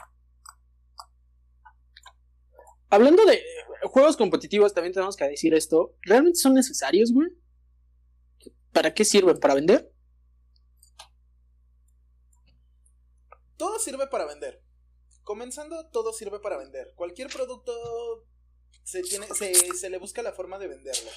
[2.89, 3.43] Hablando de
[3.84, 5.95] juegos competitivos, también tenemos que decir esto.
[6.01, 7.30] ¿Realmente son necesarios, güey?
[8.71, 9.39] ¿Para qué sirven?
[9.39, 9.91] ¿Para vender?
[13.58, 14.63] Todo sirve para vender.
[15.21, 16.91] Comenzando, todo sirve para vender.
[16.95, 17.71] Cualquier producto
[18.84, 21.12] se, tiene, se, le busca la forma de venderlo.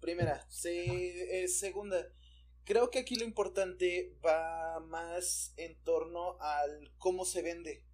[0.00, 0.44] Primera.
[0.50, 2.04] Se, eh, segunda.
[2.64, 7.84] Creo que aquí lo importante va más en torno al cómo se vende.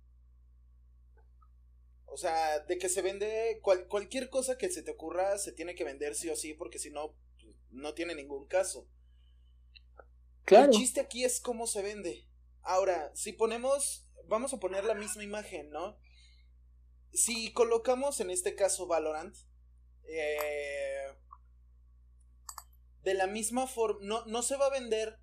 [2.06, 5.84] O sea, de que se vende cualquier cosa que se te ocurra se tiene que
[5.84, 7.14] vender sí o sí, porque si no,
[7.70, 8.88] no tiene ningún caso.
[10.44, 10.72] Claro.
[10.72, 12.26] El chiste aquí es cómo se vende.
[12.62, 15.98] Ahora, si ponemos, vamos a poner la misma imagen, ¿no?
[17.12, 19.36] Si colocamos en este caso Valorant,
[20.04, 21.14] eh,
[23.02, 25.18] de la misma forma, no, no se va a vender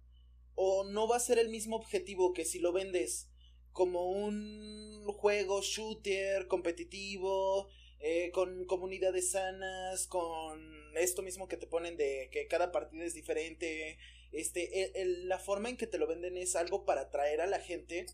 [0.55, 3.29] o no va a ser el mismo objetivo que si lo vendes
[3.71, 11.95] como un juego shooter competitivo, eh, con comunidades sanas, con esto mismo que te ponen
[11.95, 13.99] de que cada partida es diferente.
[14.31, 14.91] Este,
[15.25, 18.07] la forma en que te lo venden es algo para atraer a la gente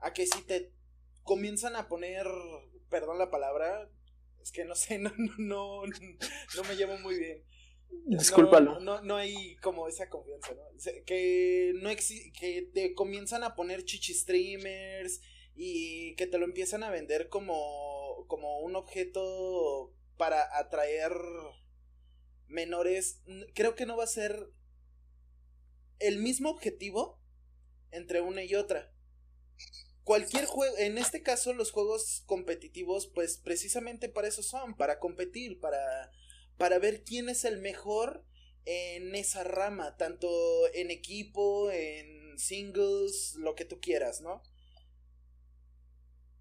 [0.00, 0.72] a que si te
[1.22, 2.26] comienzan a poner,
[2.90, 3.90] perdón la palabra,
[4.42, 7.42] es que no sé, no, no, no, no me llevo muy bien.
[8.06, 8.80] Discúlpalo.
[8.80, 10.62] No, no, hay como esa confianza, ¿no?
[11.06, 11.90] Que, no
[12.38, 15.20] que te comienzan a poner chichi streamers
[15.54, 21.12] y que te lo empiezan a vender como, como un objeto para atraer
[22.46, 23.22] menores.
[23.54, 24.50] Creo que no va a ser
[25.98, 27.20] el mismo objetivo
[27.90, 28.92] entre una y otra.
[30.02, 35.60] Cualquier juego, en este caso los juegos competitivos, pues precisamente para eso son, para competir,
[35.60, 36.12] para
[36.56, 38.24] para ver quién es el mejor
[38.64, 40.28] en esa rama, tanto
[40.72, 44.42] en equipo, en singles, lo que tú quieras, ¿no?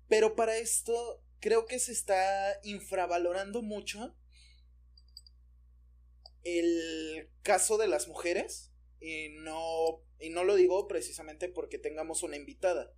[0.08, 4.16] Pero para esto creo que se está infravalorando mucho
[6.44, 12.38] el caso de las mujeres y no y no lo digo precisamente porque tengamos una
[12.38, 12.94] invitada.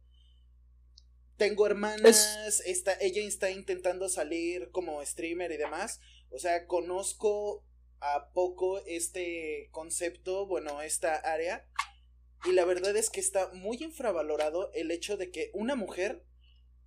[1.38, 7.63] Tengo hermanas, ella está intentando salir como streamer y demás, o sea, conozco
[7.99, 11.67] a poco este concepto, bueno, esta área.
[12.45, 16.23] Y la verdad es que está muy infravalorado el hecho de que una mujer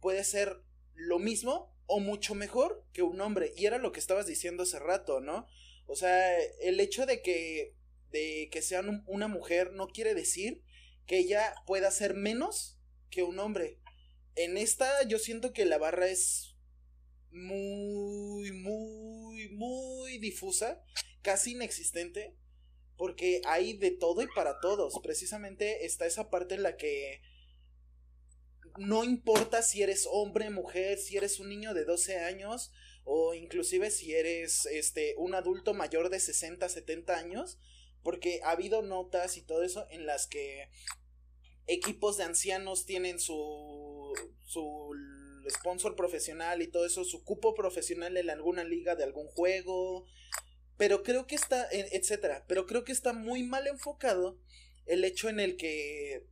[0.01, 0.63] puede ser
[0.95, 3.53] lo mismo o mucho mejor que un hombre.
[3.57, 5.47] Y era lo que estabas diciendo hace rato, ¿no?
[5.87, 7.75] O sea, el hecho de que,
[8.11, 10.63] de que sean una mujer no quiere decir
[11.07, 12.79] que ella pueda ser menos
[13.11, 13.81] que un hombre.
[14.37, 16.55] En esta yo siento que la barra es
[17.31, 19.08] muy, muy,
[19.49, 20.83] muy difusa,
[21.23, 22.35] casi inexistente,
[22.97, 24.95] porque hay de todo y para todos.
[25.03, 27.23] Precisamente está esa parte en la que
[28.79, 32.73] no importa si eres hombre, mujer, si eres un niño de 12 años
[33.05, 37.59] o inclusive si eres este un adulto mayor de 60, 70 años,
[38.03, 40.71] porque ha habido notas y todo eso en las que
[41.67, 44.13] equipos de ancianos tienen su
[44.45, 44.95] su
[45.49, 50.07] sponsor profesional y todo eso, su cupo profesional en alguna liga de algún juego,
[50.77, 54.39] pero creo que está, etcétera, pero creo que está muy mal enfocado
[54.87, 56.27] el hecho en el que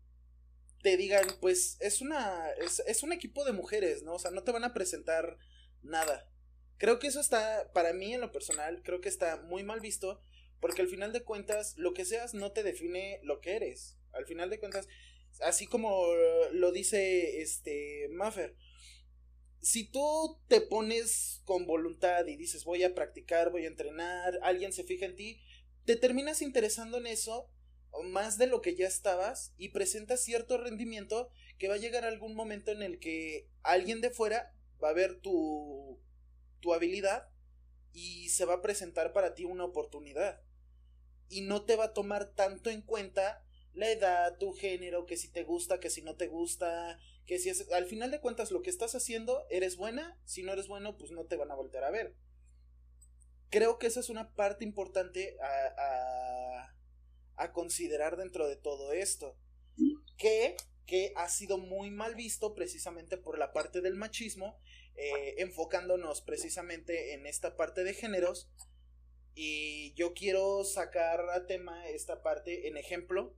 [0.83, 4.14] te digan, pues es una, es, es un equipo de mujeres, ¿no?
[4.14, 5.37] O sea, no te van a presentar
[5.83, 6.31] nada.
[6.79, 10.21] Creo que eso está, para mí en lo personal, creo que está muy mal visto,
[10.61, 13.97] porque al final de cuentas, lo que seas no te define lo que eres.
[14.12, 14.88] Al final de cuentas,
[15.40, 16.07] así como
[16.53, 18.55] lo dice este Maffer,
[19.67, 24.73] si tú te pones con voluntad y dices voy a practicar, voy a entrenar, alguien
[24.73, 25.41] se fija en ti,
[25.85, 27.51] te terminas interesando en eso
[28.05, 32.37] más de lo que ya estabas y presentas cierto rendimiento que va a llegar algún
[32.37, 36.01] momento en el que alguien de fuera va a ver tu,
[36.61, 37.29] tu habilidad
[37.93, 40.45] y se va a presentar para ti una oportunidad.
[41.29, 43.45] Y no te va a tomar tanto en cuenta
[43.77, 47.51] la edad, tu género, que si te gusta, que si no te gusta, que si
[47.51, 50.97] es, al final de cuentas lo que estás haciendo, eres buena, si no eres bueno,
[50.97, 52.15] pues no te van a volver a ver.
[53.51, 56.73] Creo que esa es una parte importante a,
[57.37, 59.37] a, considerar dentro de todo esto.
[60.17, 64.59] Que, que ha sido muy mal visto precisamente por la parte del machismo,
[64.97, 68.51] eh, enfocándonos precisamente en esta parte de géneros.
[69.35, 73.37] Y yo quiero sacar a tema esta parte en ejemplo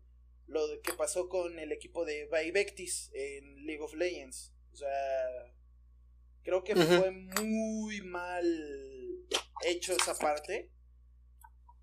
[0.48, 4.52] lo que pasó con el equipo de Vivectis en League of Legends.
[4.72, 5.54] O sea,
[6.42, 9.26] creo que fue muy mal
[9.64, 10.70] hecho esa parte.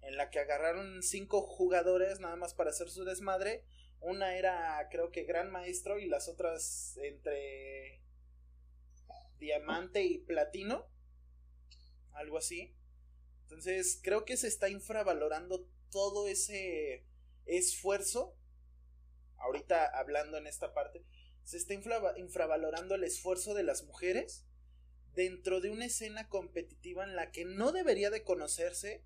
[0.01, 3.63] En la que agarraron cinco jugadores nada más para hacer su desmadre.
[4.01, 8.01] Una era, creo que Gran Maestro y las otras entre
[9.39, 10.87] Diamante y Platino.
[12.13, 12.75] Algo así.
[13.43, 17.05] Entonces, creo que se está infravalorando todo ese
[17.45, 18.35] esfuerzo.
[19.45, 21.05] Ahorita hablando en esta parte,
[21.43, 21.75] se está
[22.17, 24.43] infravalorando el esfuerzo de las mujeres
[25.13, 29.05] dentro de una escena competitiva en la que no debería de conocerse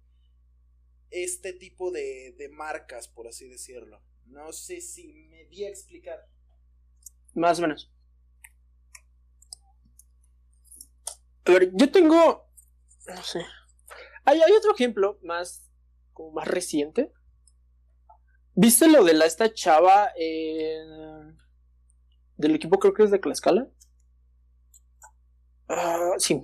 [1.11, 4.01] este tipo de, de marcas, por así decirlo.
[4.27, 6.25] No sé si me di a explicar.
[7.33, 7.91] Más o menos.
[11.45, 12.49] A ver, yo tengo.
[13.07, 13.41] No sé.
[14.23, 15.69] Hay, hay otro ejemplo más.
[16.13, 17.11] como más reciente.
[18.61, 20.11] ¿Viste lo de la esta chava
[22.35, 23.69] del equipo creo que es de Tlaxcala?
[25.69, 26.43] Ah, sí.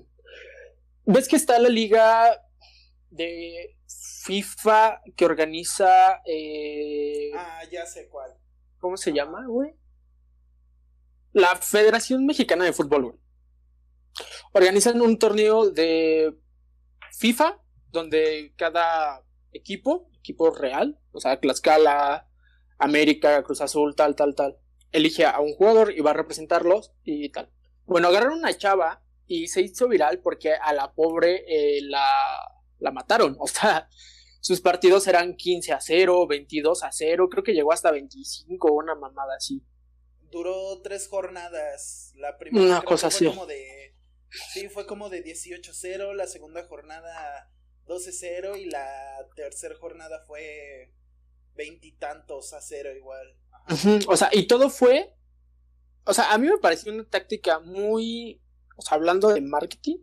[1.06, 2.42] ¿Ves que está la liga
[3.10, 3.76] de
[4.26, 6.22] FIFA que organiza.
[6.26, 8.32] Eh, ah, ya sé cuál.
[8.80, 9.76] ¿Cómo se llama, güey?
[11.32, 13.18] La Federación Mexicana de Fútbol, güey.
[14.54, 16.34] Organizan un torneo de
[17.20, 22.28] FIFA donde cada equipo, equipo real, o sea, Tlaxcala,
[22.80, 24.58] América, Cruz Azul, tal, tal, tal,
[24.92, 27.52] elige a un jugador y va a representarlos y tal.
[27.86, 32.08] Bueno, agarraron una chava y se hizo viral porque a la pobre eh, la,
[32.80, 33.38] la mataron.
[33.40, 33.88] O sea,
[34.42, 38.96] sus partidos eran 15 a 0, 22 a 0, creo que llegó hasta 25, una
[38.96, 39.64] mamada así.
[40.32, 42.14] Duró tres jornadas.
[42.16, 43.26] La primera una cosa fue así.
[43.28, 43.96] como de.
[44.54, 47.50] Sí, fue como de 18-0, la segunda jornada
[47.88, 50.92] 12-0 y la tercera jornada fue
[51.56, 53.36] veintitantos a cero igual.
[54.08, 55.14] O sea, y todo fue.
[56.06, 58.42] O sea, a mí me pareció una táctica muy
[58.76, 60.00] o sea, hablando de marketing,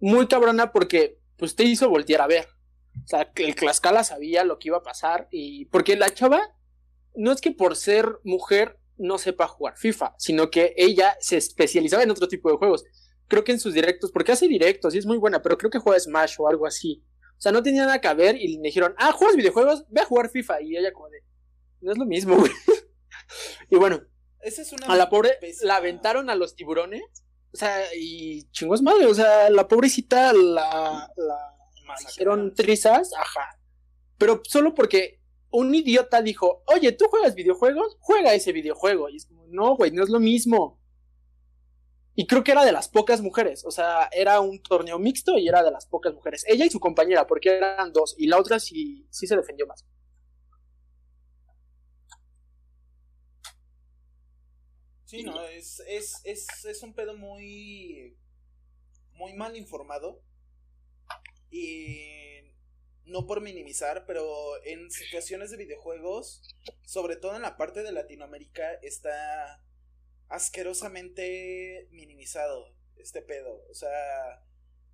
[0.00, 2.48] muy cabrona porque pues te hizo voltear a ver.
[3.04, 6.40] O sea, el Tlaxcala sabía lo que iba a pasar y porque la chava
[7.14, 12.02] no es que por ser mujer no sepa jugar FIFA, sino que ella se especializaba
[12.02, 12.84] en otro tipo de juegos.
[13.28, 15.78] Creo que en sus directos, porque hace directos y es muy buena, pero creo que
[15.78, 17.02] juega Smash o algo así.
[17.36, 20.04] O sea, no tenía nada que ver y le dijeron, ah, juegas videojuegos, ve a
[20.06, 20.62] jugar FIFA.
[20.62, 21.22] Y ella como de,
[21.80, 22.52] no es lo mismo, güey.
[23.70, 24.00] y bueno,
[24.40, 27.02] Esa es una a la pobre pésima- la aventaron a los tiburones.
[27.52, 31.56] O sea, y chingos madre, o sea, la pobrecita la, la
[32.08, 33.58] hicieron trizas, ajá.
[34.18, 37.96] Pero solo porque un idiota dijo, oye, ¿tú juegas videojuegos?
[38.00, 39.08] Juega ese videojuego.
[39.08, 40.80] Y es como, no, güey, no es lo mismo.
[42.18, 45.48] Y creo que era de las pocas mujeres, o sea, era un torneo mixto y
[45.48, 46.44] era de las pocas mujeres.
[46.48, 49.84] Ella y su compañera, porque eran dos, y la otra sí, sí se defendió más.
[55.04, 58.16] Sí, no, es, es, es, es un pedo muy,
[59.12, 60.22] muy mal informado.
[61.50, 62.16] Y
[63.04, 64.26] no por minimizar, pero
[64.64, 66.42] en situaciones de videojuegos,
[66.84, 69.62] sobre todo en la parte de Latinoamérica, está
[70.28, 73.64] asquerosamente minimizado este pedo.
[73.70, 74.42] O sea,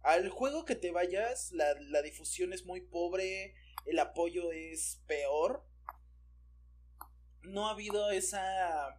[0.00, 3.54] al juego que te vayas, la, la difusión es muy pobre,
[3.86, 5.64] el apoyo es peor.
[7.42, 8.98] No ha habido esa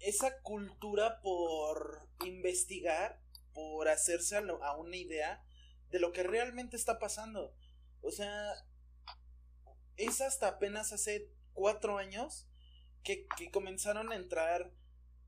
[0.00, 3.20] esa cultura por investigar,
[3.52, 5.44] por hacerse a, a una idea
[5.90, 7.54] de lo que realmente está pasando.
[8.02, 8.54] O sea,
[9.96, 12.45] es hasta apenas hace cuatro años
[13.06, 14.72] que, comenzaron a entrar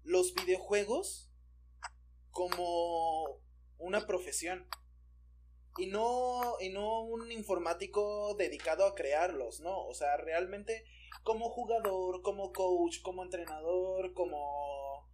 [0.03, 1.31] los videojuegos
[2.31, 3.41] como
[3.79, 4.67] una profesión.
[5.79, 9.87] Y no, y no un informático dedicado a crearlos, ¿no?
[9.87, 10.85] O sea, realmente
[11.23, 15.09] como jugador, como coach, como entrenador, como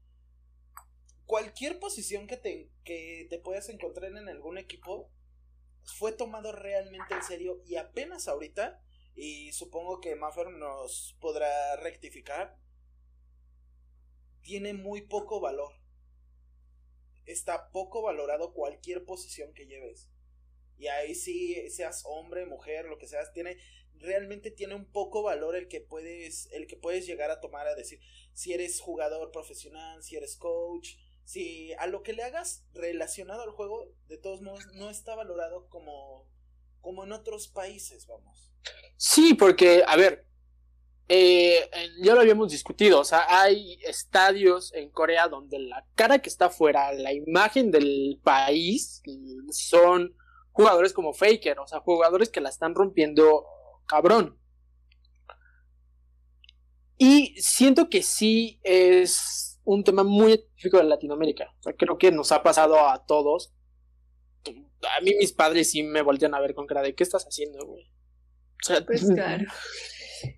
[1.27, 5.11] cualquier posición que te, que te puedas encontrar en algún equipo
[5.83, 8.81] fue tomado realmente en serio y apenas ahorita,
[9.15, 12.59] y supongo que Maffer nos podrá rectificar,
[14.43, 15.73] tiene muy poco valor.
[17.25, 20.11] Está poco valorado cualquier posición que lleves.
[20.77, 23.57] Y ahí sí, seas hombre, mujer, lo que seas, tiene,
[23.95, 27.75] realmente tiene un poco valor el que puedes, el que puedes llegar a tomar a
[27.75, 28.01] decir,
[28.33, 33.53] si eres jugador profesional, si eres coach, si a lo que le hagas relacionado al
[33.53, 36.29] juego, de todos modos, no está valorado como,
[36.81, 38.54] como en otros países, vamos.
[38.97, 40.27] Sí, porque, a ver,
[41.09, 41.69] eh,
[42.03, 46.47] ya lo habíamos discutido, o sea, hay estadios en Corea donde la cara que está
[46.47, 49.03] afuera, la imagen del país,
[49.51, 50.15] son
[50.53, 53.45] jugadores como Faker, o sea, jugadores que la están rompiendo
[53.87, 54.39] cabrón.
[56.97, 61.53] Y siento que sí es un tema muy específico de Latinoamérica.
[61.59, 63.53] O sea, creo que nos ha pasado a todos.
[64.47, 67.67] A mí mis padres sí me voltean a ver con cara de ¿qué estás haciendo,
[67.67, 67.91] güey?
[68.63, 69.45] O sea, Pues claro.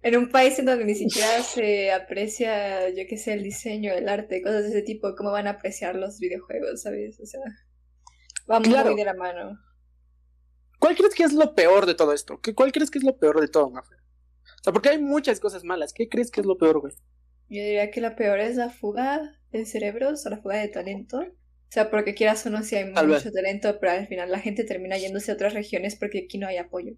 [0.03, 4.09] en un país en donde ni siquiera se aprecia, yo qué sé, el diseño, el
[4.09, 7.21] arte, cosas de ese tipo, ¿cómo van a apreciar los videojuegos, sabes?
[7.21, 7.41] O sea,
[8.51, 9.59] va muy de la mano.
[10.79, 12.41] ¿Cuál crees que es lo peor de todo esto?
[12.41, 13.99] ¿Qué, ¿Cuál crees que es lo peor de todo, Mafer?
[13.99, 15.93] O sea, porque hay muchas cosas malas.
[15.93, 16.93] ¿Qué crees que es lo peor, güey?
[17.49, 19.21] Yo diría que la peor es la fuga
[19.53, 21.19] de cerebros o la fuga de talento.
[21.21, 24.65] O sea, porque quieras o no, si hay mucho talento, pero al final la gente
[24.65, 26.93] termina yéndose a otras regiones porque aquí no hay apoyo.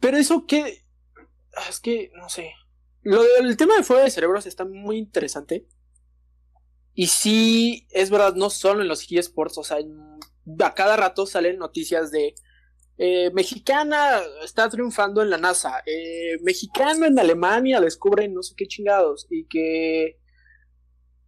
[0.00, 0.84] Pero eso que...
[1.56, 2.52] Ah, es que, no sé.
[3.02, 5.66] Lo del tema de fuga de cerebros está muy interesante.
[6.94, 9.78] Y sí, es verdad, no solo en los eSports, o sea,
[10.64, 12.34] a cada rato salen noticias de
[13.02, 18.66] eh, mexicana está triunfando en la NASA, eh, mexicano en Alemania descubren no sé qué
[18.66, 20.18] chingados y que...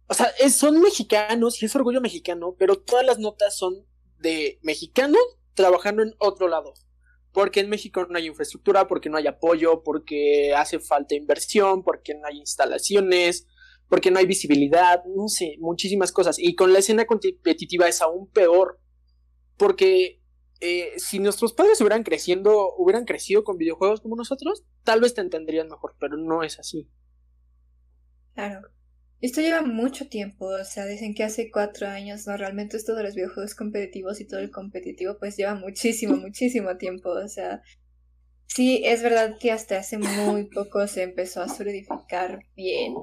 [0.07, 3.87] O sea, son mexicanos y es orgullo mexicano, pero todas las notas son
[4.19, 5.21] de mexicanos
[5.55, 6.75] trabajando en otro lado.
[7.33, 12.13] Porque en México no hay infraestructura, porque no hay apoyo, porque hace falta inversión, porque
[12.13, 13.47] no hay instalaciones,
[13.89, 16.37] porque no hay visibilidad, no sé, muchísimas cosas.
[16.39, 18.79] Y con la escena competitiva es aún peor,
[19.57, 20.21] porque
[20.59, 25.21] eh, si nuestros padres hubieran creciendo, hubieran crecido con videojuegos como nosotros, tal vez te
[25.21, 26.87] entenderían mejor, pero no es así.
[28.33, 28.69] Claro.
[29.23, 33.03] Esto lleva mucho tiempo, o sea, dicen que hace cuatro años, no, realmente esto de
[33.03, 37.61] los videojuegos competitivos y todo el competitivo, pues lleva muchísimo, muchísimo tiempo, o sea,
[38.47, 42.95] sí, es verdad que hasta hace muy poco se empezó a solidificar bien,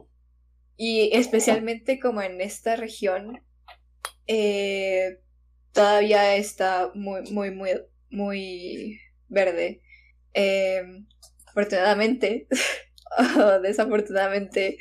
[0.77, 3.43] y especialmente como en esta región,
[4.27, 5.21] eh,
[5.73, 7.71] todavía está muy, muy, muy,
[8.11, 9.81] muy verde.
[10.35, 11.07] Em,
[11.47, 12.47] afortunadamente,
[13.63, 14.79] desafortunadamente,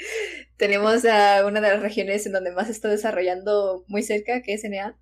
[0.57, 4.53] tenemos a una de las regiones en donde más se está desarrollando muy cerca, que
[4.53, 4.97] es NA.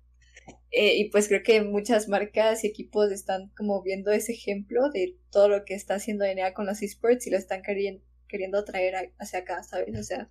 [0.70, 5.16] Eh, y pues creo que muchas marcas y equipos están como viendo ese ejemplo de
[5.30, 9.40] todo lo que está haciendo NA con los esports y lo están queriendo, traer hacia
[9.40, 9.98] acá, ¿sabes?
[9.98, 10.30] O sea,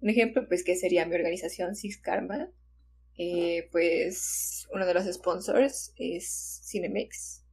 [0.00, 2.50] un ejemplo pues que sería mi organización Six Karma,
[3.16, 7.43] eh, pues uno de los sponsors es Cinemex.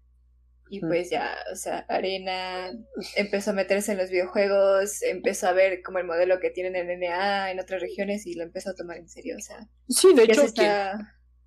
[0.73, 2.71] Y pues ya, o sea, Arena
[3.17, 7.01] empezó a meterse en los videojuegos, empezó a ver como el modelo que tienen en
[7.01, 9.67] NA en otras regiones y lo empezó a tomar en serio, o sea.
[9.89, 10.45] Sí, de hecho,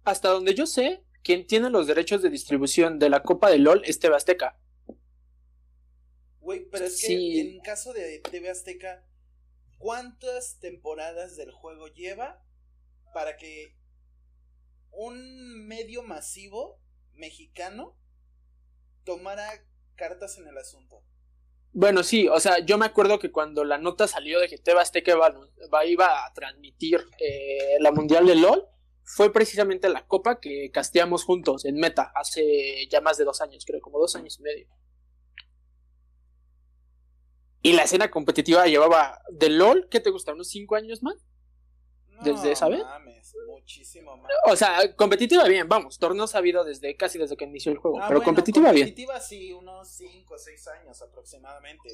[0.05, 3.81] hasta donde yo sé, quien tiene los derechos de distribución de la Copa de LOL
[3.87, 4.61] es TV Azteca.
[6.41, 9.07] Güey, pero es que en caso de TV Azteca,
[9.79, 12.45] ¿cuántas temporadas del juego lleva
[13.14, 13.75] para que
[14.91, 16.79] un medio masivo
[17.14, 17.97] mexicano
[19.05, 19.64] tomara
[19.96, 21.02] cartas en el asunto.
[21.72, 24.82] Bueno, sí, o sea, yo me acuerdo que cuando la nota salió de que Teba
[24.82, 25.12] Azteca
[25.86, 28.68] iba, a transmitir eh, la Mundial de LOL,
[29.02, 33.64] fue precisamente la copa que casteamos juntos en Meta hace ya más de dos años,
[33.66, 34.68] creo, como dos años y medio.
[37.61, 40.32] Y la escena competitiva llevaba de LOL, ¿qué te gusta?
[40.32, 41.16] ¿Unos cinco años más?
[42.25, 42.83] Desde esa vez.
[43.47, 44.31] muchísimo más.
[44.47, 48.01] O sea, competitiva bien, vamos, torneos ha habido desde casi desde que inició el juego,
[48.01, 48.87] ah, pero competitiva, bien.
[48.87, 51.91] Competitiva sí, unos 5 o 6 años aproximadamente.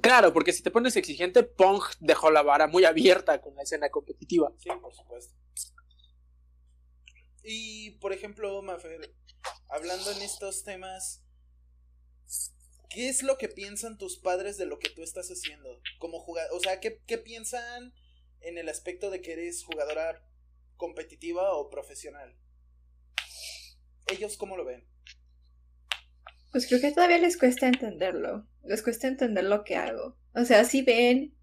[0.00, 3.90] Claro, porque si te pones exigente, Pong dejó la vara muy abierta con la escena
[3.90, 4.52] competitiva.
[4.58, 5.34] Sí, por supuesto.
[7.42, 9.14] Y, por ejemplo, Mafer,
[9.68, 11.22] hablando en estos temas,
[12.90, 15.80] ¿qué es lo que piensan tus padres de lo que tú estás haciendo?
[15.98, 17.94] Como jugador, o sea, ¿qué, qué piensan
[18.40, 20.24] en el aspecto de que eres jugadora
[20.76, 22.36] competitiva o profesional.
[24.10, 24.84] ¿Ellos cómo lo ven?
[26.52, 28.46] Pues creo que todavía les cuesta entenderlo.
[28.64, 30.16] Les cuesta entender lo que hago.
[30.34, 31.34] O sea, si ven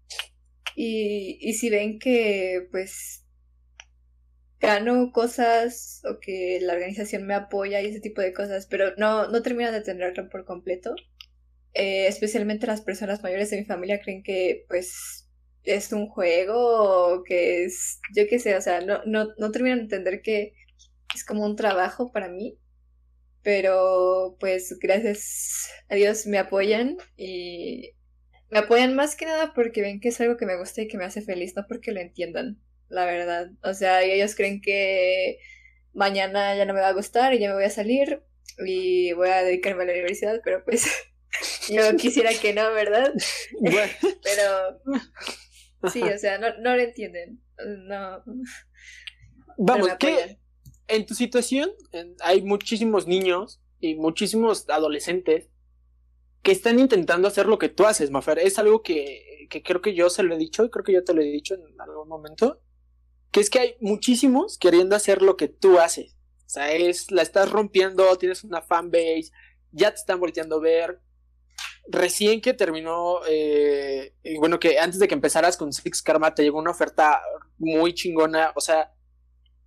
[0.74, 3.24] y, y si ven que pues
[4.58, 9.28] gano cosas o que la organización me apoya y ese tipo de cosas, pero no,
[9.28, 10.94] no terminan de entenderlo por completo.
[11.74, 15.25] Eh, especialmente las personas mayores de mi familia creen que pues
[15.66, 19.82] es un juego que es, yo qué sé, o sea, no, no, no termino de
[19.82, 20.54] entender que
[21.14, 22.58] es como un trabajo para mí,
[23.42, 27.92] pero pues gracias a Dios me apoyan y
[28.50, 30.98] me apoyan más que nada porque ven que es algo que me gusta y que
[30.98, 33.50] me hace feliz, no porque lo entiendan, la verdad.
[33.62, 35.38] O sea, ellos creen que
[35.92, 38.22] mañana ya no me va a gustar y ya me voy a salir
[38.64, 40.86] y voy a dedicarme a la universidad, pero pues
[41.68, 43.12] yo quisiera que no, ¿verdad?
[44.22, 44.80] pero
[45.92, 47.40] Sí, o sea, no, no lo entienden.
[47.58, 48.22] No.
[49.58, 50.38] Vamos, que
[50.88, 51.70] en tu situación
[52.20, 55.48] hay muchísimos niños y muchísimos adolescentes
[56.42, 58.38] que están intentando hacer lo que tú haces, Mafer.
[58.38, 61.04] Es algo que, que creo que yo se lo he dicho y creo que yo
[61.04, 62.60] te lo he dicho en algún momento.
[63.32, 66.16] Que es que hay muchísimos queriendo hacer lo que tú haces.
[66.46, 69.32] O sea, es, la estás rompiendo, tienes una fanbase,
[69.72, 71.00] ya te están volteando a ver.
[71.88, 76.58] Recién que terminó, eh, bueno, que antes de que empezaras con Six Karma te llegó
[76.58, 77.20] una oferta
[77.58, 78.52] muy chingona.
[78.56, 78.92] O sea,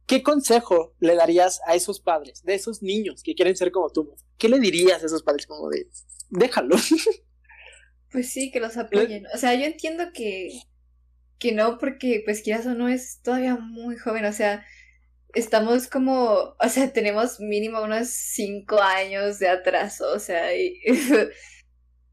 [0.05, 4.13] ¿qué consejo le darías a esos padres, de esos niños que quieren ser como tú?
[4.37, 5.87] ¿Qué le dirías a esos padres como de,
[6.29, 6.75] déjalo?
[8.11, 9.27] Pues sí, que los apoyen.
[9.35, 10.49] O sea, yo entiendo que,
[11.37, 14.25] que no, porque pues quizás o no es todavía muy joven.
[14.25, 14.65] O sea,
[15.33, 20.79] estamos como, o sea, tenemos mínimo unos cinco años de atraso, o sea, y,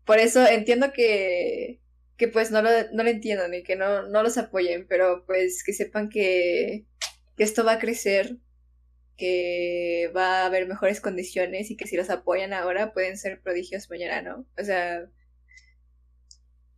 [0.06, 1.80] por eso entiendo que,
[2.16, 5.62] que pues no lo, no lo entiendan y que no, no los apoyen, pero pues
[5.64, 6.86] que sepan que,
[7.36, 8.38] que esto va a crecer,
[9.16, 13.90] que va a haber mejores condiciones y que si los apoyan ahora pueden ser prodigios
[13.90, 14.46] mañana, ¿no?
[14.58, 15.10] O sea,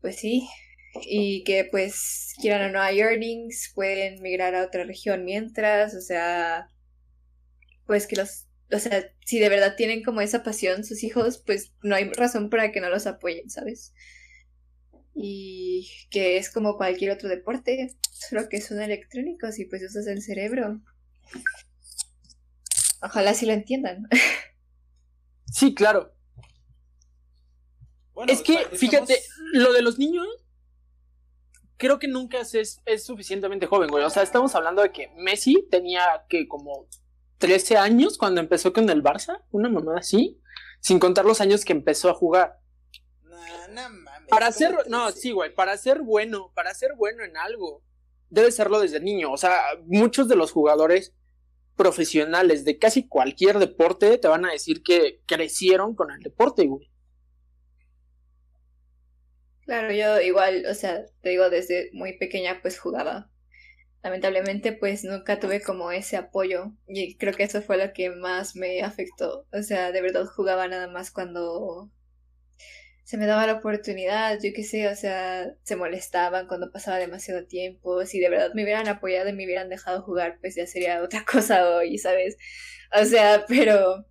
[0.01, 0.49] pues sí,
[1.03, 6.01] y que pues quieran o no hay earnings, pueden migrar a otra región mientras, o
[6.01, 6.69] sea,
[7.87, 11.73] pues que los, o sea, si de verdad tienen como esa pasión sus hijos, pues
[11.83, 13.95] no hay razón para que no los apoyen, ¿sabes?
[15.15, 20.23] Y que es como cualquier otro deporte, solo que son electrónicos y pues usas el
[20.23, 20.81] cerebro.
[23.03, 24.09] Ojalá sí lo entiendan.
[25.51, 26.15] Sí, claro.
[28.27, 29.19] es que, fíjate,
[29.55, 30.27] lo de los niños
[31.79, 34.05] creo que nunca es, es suficientemente joven, güey.
[34.05, 36.87] O sea, estamos hablando de que Messi tenía que como
[37.39, 40.41] 13 años cuando empezó con el Barça, una mamada así,
[40.81, 42.59] sin contar los años que empezó a jugar.
[43.71, 44.29] No, mames.
[44.29, 47.83] Para ser, no, sí, güey, para ser bueno, para ser bueno en algo,
[48.31, 49.33] debe serlo desde niño.
[49.33, 51.15] O sea, muchos de los jugadores
[51.77, 56.91] profesionales de casi cualquier deporte te van a decir que crecieron con el deporte, güey.
[59.65, 63.31] Claro, yo igual, o sea, te digo, desde muy pequeña pues jugaba.
[64.03, 68.55] Lamentablemente pues nunca tuve como ese apoyo y creo que eso fue lo que más
[68.57, 69.47] me afectó.
[69.53, 71.91] O sea, de verdad jugaba nada más cuando
[73.05, 77.47] se me daba la oportunidad, yo qué sé, o sea, se molestaban cuando pasaba demasiado
[77.47, 78.05] tiempo.
[78.05, 81.25] Si de verdad me hubieran apoyado y me hubieran dejado jugar, pues ya sería otra
[81.31, 82.37] cosa hoy, ¿sabes?
[83.01, 84.05] O sea, pero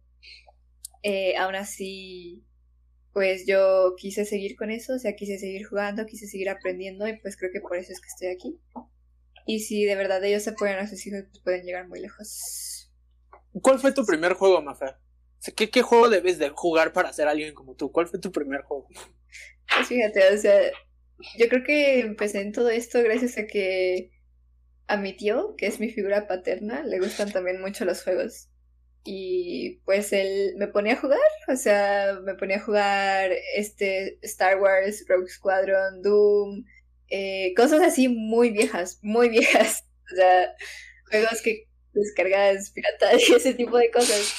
[1.04, 2.44] eh, aún así
[3.14, 7.18] pues yo quise seguir con eso, o sea, quise seguir jugando, quise seguir aprendiendo y
[7.20, 8.60] pues creo que por eso es que estoy aquí.
[9.48, 12.92] Y si de verdad ellos se apoyan a sus hijos, pues pueden llegar muy lejos.
[13.62, 14.98] ¿Cuál fue tu primer juego, Mafer?
[15.56, 17.92] ¿qué, ¿Qué juego debes de jugar para ser alguien como tú?
[17.92, 18.88] ¿Cuál fue tu primer juego?
[19.74, 20.60] Pues fíjate, o sea,
[21.38, 24.12] yo creo que empecé en todo esto gracias a que
[24.88, 28.50] a mi tío, que es mi figura paterna, le gustan también mucho los juegos.
[29.04, 34.60] Y pues él me ponía a jugar, o sea, me ponía a jugar este Star
[34.60, 36.66] Wars, Rogue Squadron, Doom,
[37.10, 39.84] eh, cosas así muy viejas, muy viejas.
[40.12, 40.56] O sea,
[41.10, 44.34] juegos que descargas piratas y ese tipo de cosas.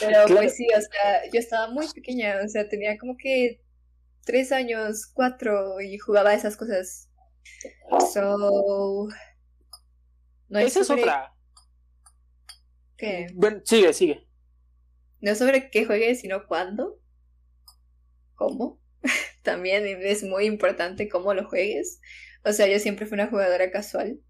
[0.00, 3.60] Pero pues sí, o sea, yo estaba muy pequeña, o sea, tenía como que
[4.24, 7.08] tres años, cuatro, y jugaba esas cosas.
[8.12, 9.08] So.
[10.48, 11.34] No Esa es otra.
[12.96, 13.28] ¿Qué?
[13.34, 14.26] Bueno, sigue, sigue.
[15.20, 17.00] No sobre qué juegues, sino cuándo.
[18.34, 18.80] ¿Cómo?
[19.42, 22.00] También es muy importante cómo lo juegues.
[22.44, 24.20] O sea, yo siempre fui una jugadora casual.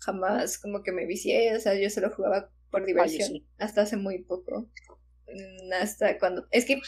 [0.00, 1.56] Jamás como que me vicié.
[1.56, 3.46] O sea, yo solo jugaba por diversión.
[3.58, 4.70] Hasta hace muy poco.
[5.26, 6.46] Mm, hasta cuando.
[6.50, 6.80] Es que,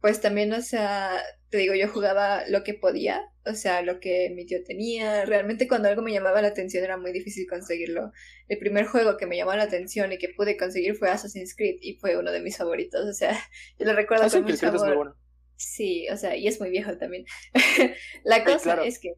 [0.00, 4.30] pues también, o sea, te digo, yo jugaba lo que podía o sea, lo que
[4.34, 5.24] mi tío tenía.
[5.24, 8.12] Realmente cuando algo me llamaba la atención era muy difícil conseguirlo.
[8.48, 11.76] El primer juego que me llamó la atención y que pude conseguir fue Assassin's Creed
[11.80, 13.06] y fue uno de mis favoritos.
[13.06, 13.32] O sea,
[13.78, 15.16] yo lo recuerdo con mucho amor.
[15.60, 17.26] Sí, o sea, y es muy viejo también.
[18.24, 19.14] la cosa es que,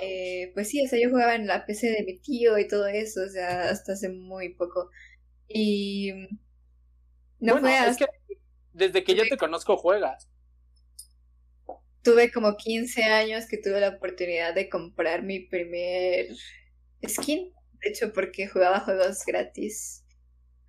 [0.00, 2.86] eh, pues sí, o sea, yo jugaba en la PC de mi tío y todo
[2.86, 4.90] eso, o sea, hasta hace muy poco.
[5.48, 6.12] Y
[7.38, 8.04] no fue hasta...
[8.04, 8.36] que
[8.72, 10.28] desde que yo te conozco juegas
[12.06, 16.28] tuve como 15 años que tuve la oportunidad de comprar mi primer
[17.04, 17.52] skin.
[17.82, 20.04] De hecho, porque jugaba juegos gratis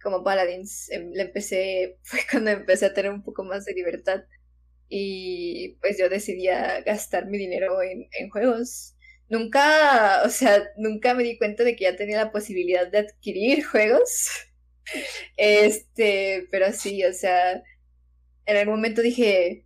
[0.02, 0.90] como Paladins.
[0.90, 4.24] Em, le empecé, fue cuando empecé a tener un poco más de libertad.
[4.90, 6.46] Y pues yo decidí
[6.86, 8.96] gastar mi dinero en, en juegos.
[9.30, 13.66] Nunca, o sea, nunca me di cuenta de que ya tenía la posibilidad de adquirir
[13.66, 14.30] juegos.
[15.36, 17.62] Este, pero sí, o sea,
[18.46, 19.66] en algún momento dije,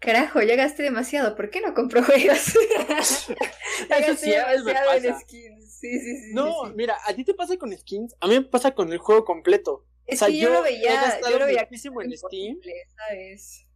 [0.00, 2.54] Carajo, ya gasté demasiado, ¿por qué no compro juegos?
[3.88, 5.78] ya gasté demasiado en skins.
[5.78, 6.34] Sí, sí, sí.
[6.34, 9.24] No, mira, a ti te pasa con skins, a mí me pasa con el juego
[9.24, 9.86] completo.
[10.06, 12.58] Es que yo, lo veía, yo lo veía en Steam.
[12.96, 13.66] ¿sabes?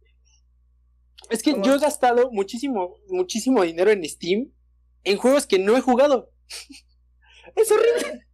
[1.29, 4.51] Es que yo he gastado muchísimo, muchísimo dinero en Steam
[5.03, 6.31] en juegos que no he jugado.
[7.55, 8.25] es horrible.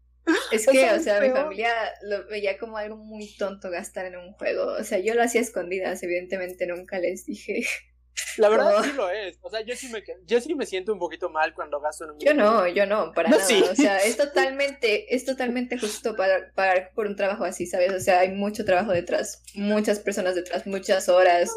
[0.52, 1.72] Es que, o sea, mi familia
[2.04, 4.74] lo veía como algo muy tonto gastar en un juego.
[4.74, 7.64] O sea, yo lo hacía escondidas, evidentemente nunca les dije.
[8.38, 9.38] La verdad sí lo es.
[9.42, 12.12] O sea, yo sí me, yo sí me siento un poquito mal cuando gasto en
[12.12, 13.44] un Yo no, yo no, para nada.
[13.44, 17.92] O sea, es totalmente, es totalmente justo para pagar por un trabajo así, ¿sabes?
[17.94, 21.52] O sea, hay mucho trabajo detrás, muchas personas detrás, muchas horas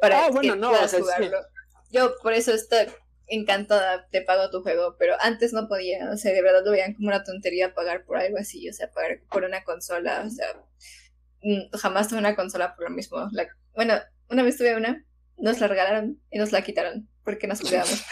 [0.00, 1.38] para ah, bueno, no, o sea, jugarlo.
[1.90, 2.86] Yo por eso estoy
[3.26, 6.94] encantada, te pago tu juego, pero antes no podía, o sea, de verdad lo veían
[6.94, 10.46] como una tontería pagar por algo así, o sea, pagar por una consola, o sea,
[11.42, 13.30] mm, jamás tuve una consola por lo mismo.
[13.74, 13.94] bueno,
[14.28, 15.04] una vez tuve una,
[15.38, 18.04] nos la regalaron y nos la quitaron porque nos cuidamos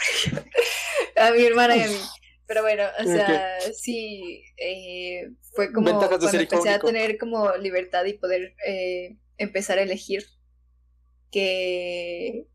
[1.15, 1.97] a mi hermana y a mí.
[2.45, 8.13] Pero bueno, o sea, sí, eh, fue como cuando empecé a tener como libertad y
[8.13, 10.25] poder eh, empezar a elegir
[11.31, 12.45] que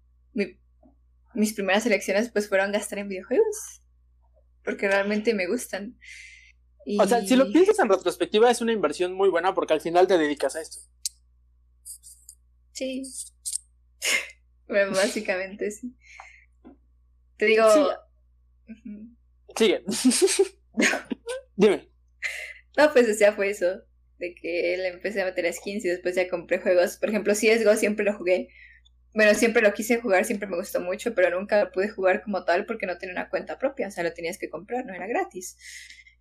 [1.34, 3.82] mis primeras elecciones pues fueron gastar en videojuegos,
[4.62, 5.98] porque realmente me gustan.
[6.98, 10.06] O sea, si lo piensas en retrospectiva es una inversión muy buena porque al final
[10.06, 10.80] te dedicas a esto.
[12.72, 13.02] Sí.
[14.68, 15.94] Bueno, básicamente sí.
[17.36, 17.66] Te digo...
[19.56, 19.82] Sigue.
[21.56, 21.88] Dime.
[22.76, 23.82] No, pues o sea, fue eso.
[24.18, 26.96] De que él empecé a meter skins y después ya compré juegos.
[26.96, 28.48] Por ejemplo, CSGO siempre lo jugué
[29.14, 32.44] bueno, siempre lo quise jugar, siempre me gustó mucho, pero nunca lo pude jugar como
[32.44, 35.06] tal porque no tenía una cuenta propia, o sea, lo tenías que comprar, no era
[35.06, 35.56] gratis.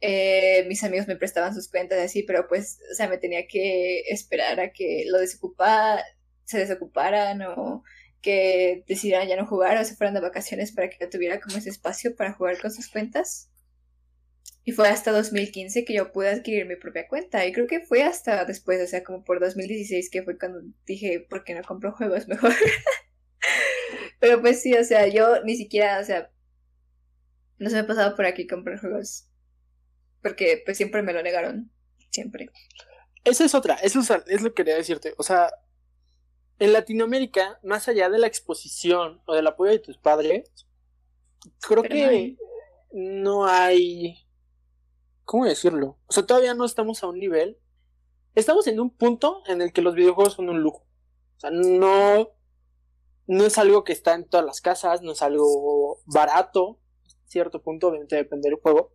[0.01, 4.01] Eh, mis amigos me prestaban sus cuentas así, pero pues, o sea, me tenía que
[4.09, 6.03] esperar a que lo desocupa,
[6.45, 7.83] se desocuparan o
[8.21, 11.57] que decidieran ya no jugar o se fueran de vacaciones para que yo tuviera como
[11.57, 13.49] ese espacio para jugar con sus cuentas.
[14.63, 17.45] Y fue hasta 2015 que yo pude adquirir mi propia cuenta.
[17.45, 21.25] Y creo que fue hasta después, o sea, como por 2016 que fue cuando dije,
[21.29, 22.51] ¿por qué no compro juegos mejor?
[24.19, 26.31] Pero pues sí, o sea, yo ni siquiera, o sea,
[27.59, 29.29] no se me ha pasado por aquí comprar juegos.
[30.21, 31.71] Porque pues siempre me lo negaron.
[32.11, 32.49] Siempre.
[33.23, 35.13] Esa es otra, eso es, lo que quería decirte.
[35.17, 35.49] O sea,
[36.59, 40.51] en Latinoamérica, más allá de la exposición o del apoyo de tus padres,
[41.59, 42.37] creo que
[42.91, 44.27] no hay
[45.27, 45.97] ¿cómo decirlo?
[46.07, 47.59] O sea, todavía no estamos a un nivel.
[48.33, 50.85] Estamos en un punto en el que los videojuegos son un lujo.
[51.35, 52.29] O sea, no,
[53.27, 56.79] no es algo que está en todas las casas, no es algo barato.
[57.25, 58.93] cierto punto, obviamente depende del juego.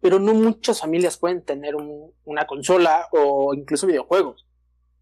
[0.00, 4.46] Pero no muchas familias pueden tener una consola o incluso videojuegos.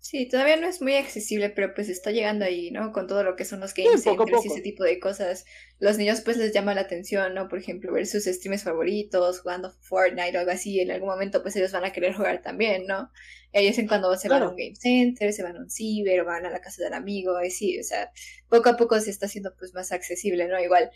[0.02, 2.90] Sí, todavía no es muy accesible, pero pues está llegando ahí, ¿no?
[2.90, 5.44] Con todo lo que son los games y ese tipo de cosas.
[5.78, 7.46] Los niños pues les llama la atención, ¿no?
[7.46, 11.54] Por ejemplo, ver sus streams favoritos, jugando Fortnite o algo así, en algún momento pues
[11.54, 13.12] ellos van a querer jugar también, ¿no?
[13.52, 16.46] Ellos en cuando se van a un game center, se van a un ciber, van
[16.46, 18.10] a la casa del amigo, así, o sea,
[18.48, 20.60] poco a poco se está haciendo pues más accesible, ¿no?
[20.60, 20.90] Igual,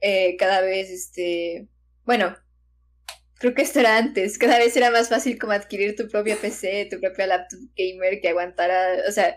[0.00, 1.66] eh, cada vez, este,
[2.04, 2.36] bueno,
[3.42, 6.86] creo que esto era antes, cada vez era más fácil como adquirir tu propia PC,
[6.88, 9.36] tu propia laptop gamer que aguantara, o sea,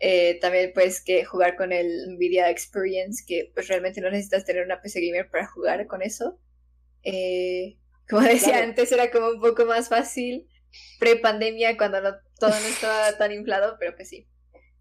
[0.00, 4.66] eh, también pues que jugar con el Nvidia Experience, que pues realmente no necesitas tener
[4.66, 6.38] una PC gamer para jugar con eso.
[7.04, 10.46] Eh, como decía antes, era como un poco más fácil
[11.00, 14.28] pre-pandemia cuando no, todo no estaba tan inflado, pero pues sí.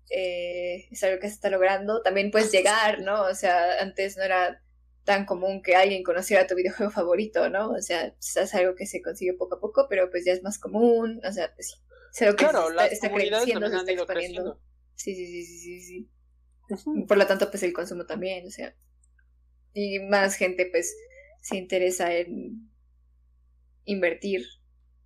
[0.10, 2.02] Eh, es algo que se está logrando.
[2.02, 3.22] También puedes llegar, ¿no?
[3.22, 4.62] O sea, antes no era
[5.12, 7.72] tan común que alguien conociera tu videojuego favorito, ¿no?
[7.72, 10.58] O sea, es algo que se consigue poco a poco, pero pues ya es más
[10.58, 11.78] común, o sea, pues
[12.14, 12.26] sí.
[12.38, 14.62] Claro, está, está creciendo, se está exponiendo.
[14.96, 17.06] Sí, sí, sí, sí, sí, sí.
[17.08, 18.74] Por lo tanto, pues el consumo también, o sea.
[19.74, 20.96] Y más gente, pues,
[21.42, 22.70] se interesa en
[23.84, 24.46] invertir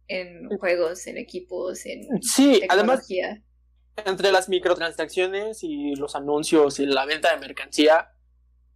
[0.08, 3.26] en juegos, en equipos, en sí, tecnología.
[3.28, 3.42] además
[4.06, 8.15] entre las microtransacciones y los anuncios y la venta de mercancía,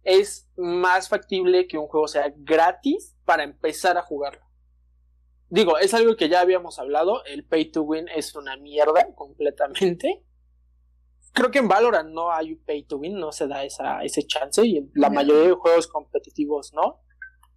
[0.04, 4.44] es más factible que un juego sea gratis para empezar a jugarlo.
[5.48, 10.24] Digo, es algo que ya habíamos hablado, el pay to win es una mierda completamente.
[11.32, 14.64] Creo que en Valorant no hay pay to win, no se da esa, ese chance
[14.64, 17.00] y en la mayoría de juegos competitivos no.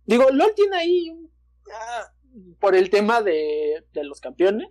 [0.05, 1.29] Digo, LOL tiene ahí
[1.71, 2.11] ah,
[2.59, 4.69] por el tema de, de, los campeones,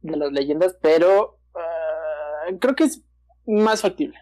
[0.00, 3.02] de las leyendas, pero ah, creo que es
[3.46, 4.18] más factible.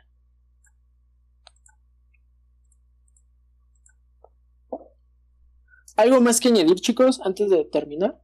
[5.97, 8.21] ¿Algo más que añadir, chicos, antes de terminar?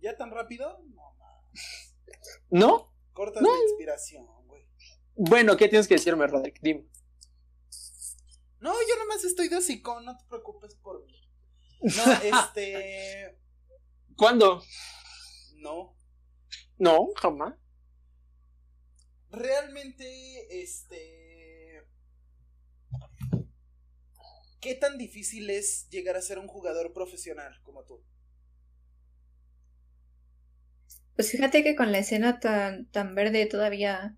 [0.00, 0.82] ¿Ya tan rápido?
[0.88, 1.16] No,
[2.50, 2.94] ¿No?
[3.12, 4.66] Cortas la inspiración, güey.
[5.14, 6.58] Bueno, ¿qué tienes que decirme, Roderick?
[6.62, 6.88] Dime.
[8.60, 11.30] No, yo nomás estoy de hocico, no te preocupes por mí.
[11.82, 13.38] No, este.
[14.16, 14.62] ¿Cuándo?
[15.56, 15.96] No.
[16.78, 17.54] No, jamás.
[19.30, 21.19] Realmente, este
[24.60, 28.02] ¿Qué tan difícil es llegar a ser un jugador profesional como tú?
[31.16, 34.16] Pues fíjate que con la escena tan, tan verde todavía,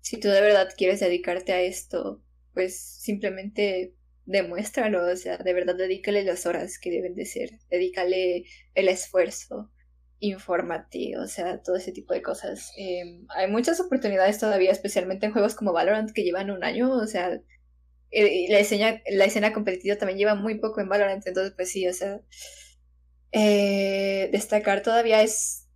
[0.00, 2.22] si tú de verdad quieres dedicarte a esto,
[2.54, 3.94] pues simplemente
[4.26, 9.70] demuéstralo, o sea, de verdad dedícale las horas que deben de ser, dedícale el esfuerzo,
[10.20, 12.72] infórmate, o sea, todo ese tipo de cosas.
[12.76, 17.06] Em, hay muchas oportunidades todavía, especialmente en juegos como Valorant que llevan un año, o
[17.06, 17.40] sea,
[18.10, 21.86] eh, la, escena, la escena competitiva también lleva muy poco en Valorant, entonces pues sí,
[21.86, 22.20] o sea,
[23.32, 25.66] eh, destacar todavía es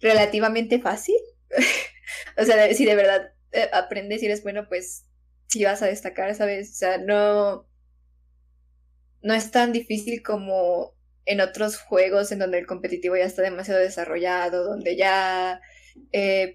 [0.00, 1.16] relativamente fácil.
[2.38, 5.04] o sea, si de verdad eh, aprendes y eres bueno, pues
[5.48, 6.70] sí vas a destacar, ¿sabes?
[6.72, 7.68] O sea, no,
[9.22, 10.94] no es tan difícil como
[11.26, 15.60] en otros juegos en donde el competitivo ya está demasiado desarrollado, donde ya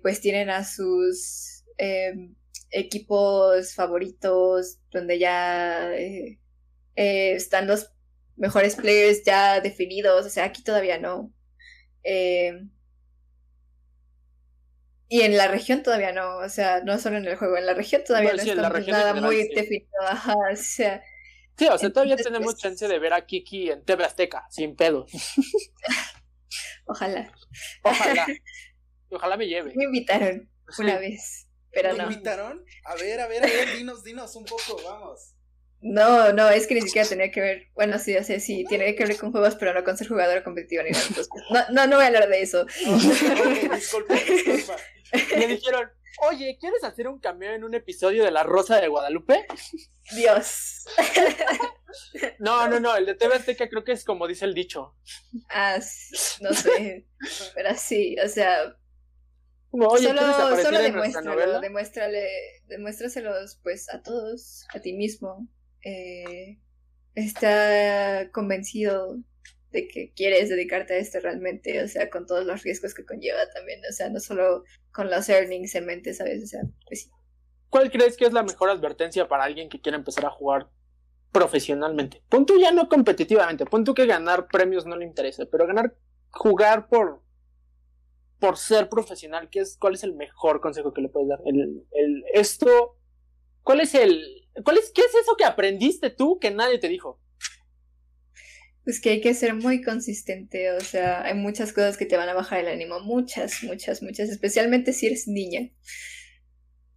[0.01, 2.35] pues tienen a sus em,
[2.71, 6.39] equipos favoritos, donde ya eh,
[6.95, 7.91] eh, están los
[8.35, 11.31] mejores players ya definidos, o sea, aquí todavía no.
[12.03, 12.53] Eh,
[15.11, 17.73] y en la región todavía no, o sea, no solo en el juego, en la
[17.73, 19.89] región todavía no está nada muy definido,
[20.51, 21.01] o sea.
[21.57, 24.75] Sí, o sea, todavía tenemos pues, chance de ver a Kiki en TV Azteca, sin
[24.75, 25.11] pedos.
[26.85, 27.33] Ojalá.
[27.83, 28.27] Ojalá.
[29.11, 29.73] Ojalá me lleve.
[29.75, 31.48] Me invitaron una vez.
[31.71, 32.03] Pero no.
[32.03, 32.65] invitaron?
[32.85, 35.35] A ver, a ver, a ver, dinos, dinos un poco, vamos.
[35.81, 38.95] No, no, es que ni siquiera tenía que ver, bueno, sí, o sea, sí, tiene
[38.95, 41.05] que ver con juegos, pero no con ser jugador competitivo ni nada.
[41.51, 42.65] no, no, no voy a hablar de eso.
[43.73, 44.75] disculpa, disculpa.
[45.37, 45.89] Me dijeron,
[46.29, 49.45] oye, ¿quieres hacer un cameo en un episodio de La Rosa de Guadalupe?
[50.15, 50.85] Dios.
[52.39, 54.95] No, no, no, el de TV Azteca creo que es como dice el dicho.
[55.49, 55.79] Ah,
[56.41, 57.07] no sé,
[57.55, 58.75] pero sí, o sea,
[59.71, 62.27] solo, solo demuéstralo, demuéstrale,
[62.67, 65.47] demuéstraselos pues a todos, a ti mismo.
[65.83, 66.59] Eh,
[67.15, 69.17] está convencido
[69.71, 73.39] de que quieres dedicarte a esto realmente, o sea, con todos los riesgos que conlleva
[73.53, 76.43] también, o sea, no solo con los earnings en mente, ¿sabes?
[76.43, 77.11] O sea, pues sí.
[77.69, 80.69] ¿Cuál crees que es la mejor advertencia para alguien que quiera empezar a jugar
[81.31, 82.23] profesionalmente?
[82.29, 85.95] Punto ya no competitivamente, punto que ganar premios no le interesa, pero ganar,
[86.31, 87.21] jugar por
[88.39, 91.39] por ser profesional, ¿qué es, ¿cuál es el mejor consejo que le puedes dar?
[91.45, 92.97] El, esto,
[93.63, 97.19] ¿cuál es el, es, qué es eso que aprendiste tú que nadie te dijo?
[98.85, 102.29] Pues que hay que ser muy consistente, o sea, hay muchas cosas que te van
[102.29, 105.69] a bajar el ánimo, muchas, muchas, muchas, especialmente si eres niña.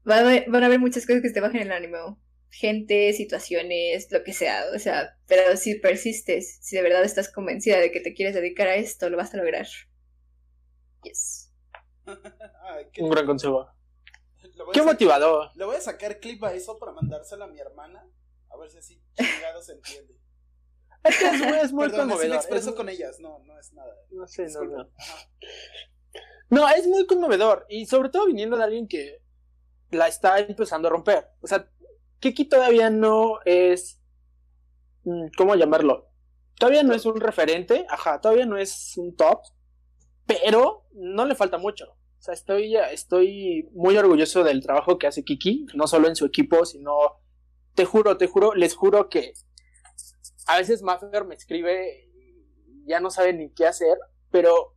[0.05, 2.21] Van a haber muchas cosas que te bajen el ánimo,
[2.51, 7.79] gente, situaciones, lo que sea, o sea, pero si persistes, si de verdad estás convencida
[7.79, 9.67] de que te quieres dedicar a esto, lo vas a lograr.
[11.03, 11.53] Yes.
[12.99, 13.69] Un gran consejo.
[14.73, 15.51] Qué motivador.
[15.55, 18.07] Le voy a sacar clip a eso para mandárselo a mi hermana.
[18.51, 20.15] A ver si así chingado se entiende.
[21.05, 21.27] Es que
[21.61, 22.31] es, muy Perdón, conmovedor.
[22.31, 23.95] me expreso con ellas, no, no es nada.
[24.11, 24.91] No sé, no, no.
[26.51, 27.67] No, es muy conmovedor.
[27.69, 29.23] Y sobre todo viniendo de alguien que
[29.91, 31.29] la está empezando a romper.
[31.41, 31.69] O sea,
[32.21, 34.01] Kiki todavía no es.
[35.05, 36.09] Mm, ¿Cómo llamarlo?
[36.59, 37.87] Todavía no es un referente.
[37.89, 39.41] Ajá, todavía no es un top
[40.27, 41.87] pero no le falta mucho.
[41.91, 46.25] O sea, estoy, estoy muy orgulloso del trabajo que hace Kiki, no solo en su
[46.25, 46.95] equipo, sino,
[47.75, 49.33] te juro, te juro, les juro que
[50.47, 53.99] a veces Maffer me escribe y ya no sabe ni qué hacer,
[54.31, 54.77] pero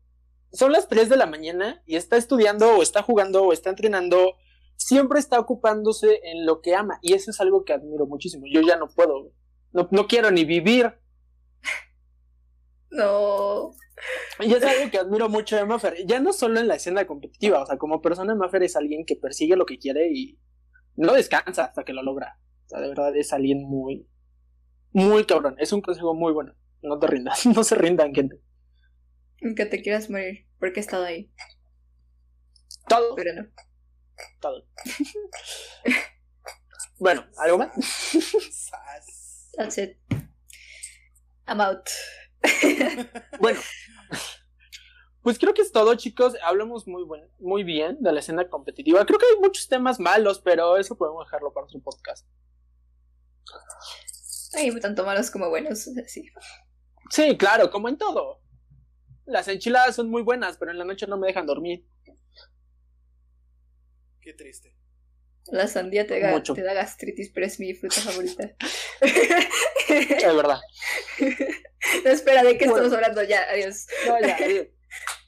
[0.52, 4.36] son las 3 de la mañana y está estudiando o está jugando o está entrenando,
[4.76, 8.46] siempre está ocupándose en lo que ama y eso es algo que admiro muchísimo.
[8.52, 9.32] Yo ya no puedo,
[9.72, 10.94] no, no quiero ni vivir.
[12.96, 13.72] No.
[14.40, 17.62] Y es algo que admiro mucho de Maffer, ya no solo en la escena competitiva,
[17.62, 20.40] o sea, como persona Maffer es alguien que persigue lo que quiere y
[20.96, 22.40] no descansa hasta que lo logra.
[22.66, 24.08] O sea, de verdad es alguien muy,
[24.92, 25.56] muy cabrón.
[25.60, 26.54] Es un consejo muy bueno.
[26.82, 28.40] No te rindas, no se rindan, gente.
[29.44, 31.32] Aunque te quieras morir, porque he estado ahí.
[32.88, 33.16] Todo.
[33.16, 33.48] Pero no.
[34.40, 34.66] Todo.
[37.00, 37.72] bueno, ¿algo más?
[39.58, 39.98] That's it.
[41.48, 41.90] I'm out.
[43.40, 43.60] Bueno,
[45.24, 46.36] pues creo que es todo, chicos.
[46.44, 49.06] Hablamos muy, buen, muy bien de la escena competitiva.
[49.06, 52.26] Creo que hay muchos temas malos, pero eso podemos dejarlo para otro podcast.
[54.54, 56.30] Hay tanto malos como buenos, sí.
[57.10, 58.42] Sí, claro, como en todo.
[59.26, 61.86] Las enchiladas son muy buenas, pero en la noche no me dejan dormir.
[64.22, 64.76] Qué triste.
[65.48, 68.52] La sandía te, da gastritis, pero es mi fruta favorita.
[69.02, 70.60] es verdad.
[72.04, 73.24] No, espera, ¿de qué estamos hablando?
[73.24, 73.88] Ya, adiós.
[74.08, 74.68] No, ya, adiós.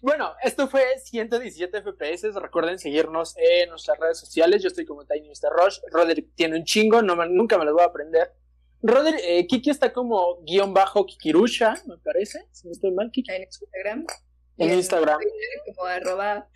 [0.01, 2.33] Bueno, esto fue 117 FPS.
[2.35, 4.61] Recuerden seguirnos en nuestras redes sociales.
[4.61, 5.49] Yo estoy como Tiny Mr.
[5.51, 5.79] Rush.
[5.91, 8.31] Roderick tiene un chingo, no, nunca me lo voy a aprender.
[8.81, 12.47] Roderick, eh, Kiki está como guion bajo Kikirusha, me parece.
[12.51, 13.31] Si no estoy mal, Kiki.
[13.31, 14.05] En Instagram.
[14.57, 15.19] En Instagram.
[15.65, 16.47] Como arroba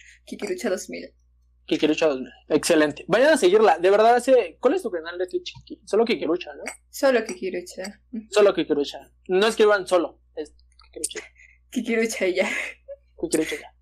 [1.67, 2.27] Kikirucha2000.
[2.27, 2.31] Kikirucha2000.
[2.49, 3.05] Excelente.
[3.07, 3.77] Vayan a seguirla.
[3.77, 4.57] De verdad, hace...
[4.59, 5.53] ¿cuál es tu canal de Twitch?
[5.85, 6.63] Solo Kikirucha, ¿no?
[6.89, 8.01] Solo Kikirucha.
[8.29, 9.11] Solo Kikirucha.
[9.27, 10.19] No escriban solo.
[10.35, 10.53] Es
[10.85, 11.19] Kikirucha.
[11.69, 12.49] Kikirucha ya.
[13.19, 13.75] Kikirucha ya.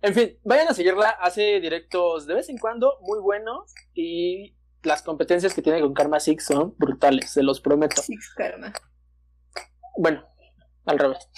[0.00, 1.10] En fin, vayan a seguirla.
[1.10, 3.74] Hace directos de vez en cuando, muy buenos.
[3.94, 8.00] Y las competencias que tiene con Karma Six son brutales, se los prometo.
[8.00, 8.72] Six Karma.
[9.96, 10.27] Bueno,
[10.88, 11.28] al revés.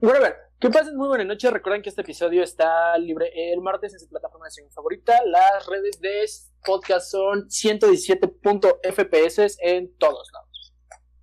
[0.00, 1.50] bueno, a ver, que pasen muy buena noche.
[1.50, 5.20] Recuerden que este episodio está libre el martes en su plataforma de streaming favorita.
[5.26, 6.24] Las redes de
[6.64, 10.74] podcast son 117.fps en todos lados.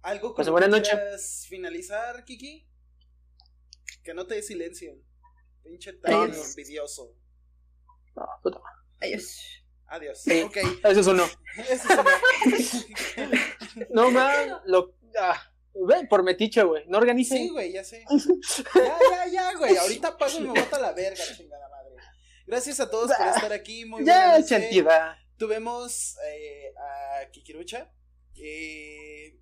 [0.02, 0.92] ¿Algo Pues que noche.
[0.92, 2.66] quieras finalizar, Kiki?
[4.04, 4.94] Que no te dé silencio.
[5.64, 6.50] Pinche tan Adiós.
[6.58, 7.14] envidioso.
[8.16, 8.80] No, puta madre.
[9.02, 9.64] Adiós.
[9.88, 10.22] Adiós.
[10.22, 10.42] Sí.
[10.42, 10.58] Ok.
[10.84, 11.24] Eso es uno.
[11.58, 12.04] Ese es una-
[13.90, 14.94] No, man, lo.
[15.20, 16.86] Ah, ve, por metiche, güey.
[16.88, 17.38] No organice.
[17.38, 18.04] Sí, güey, ya sé.
[18.76, 19.78] Ya, ya, ya, güey.
[19.78, 21.96] Ahorita pago y me boto a la verga, chingada madre.
[22.46, 23.86] Gracias a todos por estar aquí.
[23.86, 25.20] Muy buena ya, sentida.
[25.38, 27.92] Tuvimos eh, a Kikirucha.
[28.36, 29.38] Eh,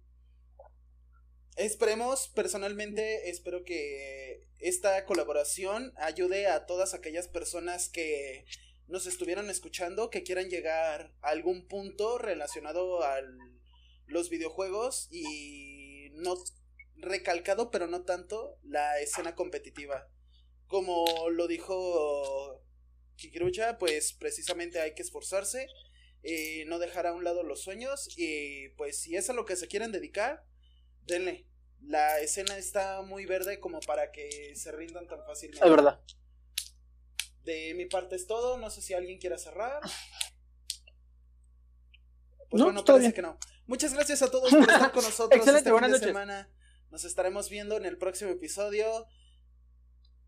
[1.56, 8.46] esperemos, personalmente, espero que esta colaboración ayude a todas aquellas personas que
[8.88, 13.18] nos estuvieron escuchando, que quieran llegar a algún punto relacionado a
[14.06, 15.77] los videojuegos y
[16.18, 16.36] no
[16.98, 20.10] recalcado, pero no tanto, la escena competitiva.
[20.68, 22.64] Como lo dijo
[23.16, 25.68] Kikirucha, pues precisamente hay que esforzarse,
[26.24, 29.56] eh, no dejar a un lado los sueños y pues si es a lo que
[29.56, 30.44] se quieren dedicar,
[31.06, 31.46] denle.
[31.82, 35.64] La escena está muy verde como para que se rindan tan fácilmente.
[35.64, 36.02] Es verdad.
[37.44, 39.82] De mi parte es todo, no sé si alguien quiera cerrar.
[42.50, 43.14] Pues No, bueno, parece bien.
[43.14, 43.38] que no.
[43.68, 46.08] Muchas gracias a todos por estar con nosotros Excelente, este fin buenas de noches.
[46.08, 46.50] semana.
[46.90, 49.06] Nos estaremos viendo en el próximo episodio.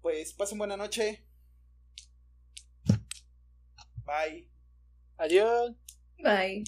[0.02, 1.26] Pues pasen buena noche.
[4.06, 4.50] Bye.
[5.18, 5.72] Adiós.
[6.18, 6.64] Bye.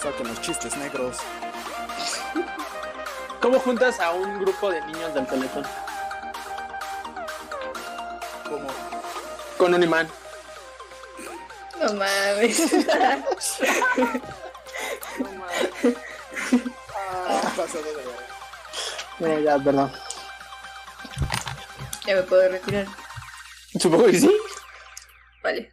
[0.00, 1.18] Saquen los chistes negros.
[3.40, 5.68] ¿Cómo juntas a un grupo de niños del teléfono?
[8.48, 8.68] Como
[9.58, 10.08] Con un imán.
[11.80, 12.70] No mames.
[17.56, 18.12] pasado de verdad.
[19.20, 19.92] Eh, ya, perdón.
[22.06, 22.86] ya me puedo retirar.
[23.78, 24.36] Supongo que sí.
[25.42, 25.72] Vale.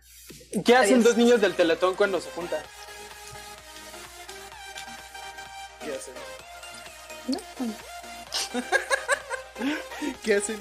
[0.65, 2.61] ¿Qué hacen dos niños del teletón cuando se juntan?
[10.27, 10.59] ¿Qué hacen?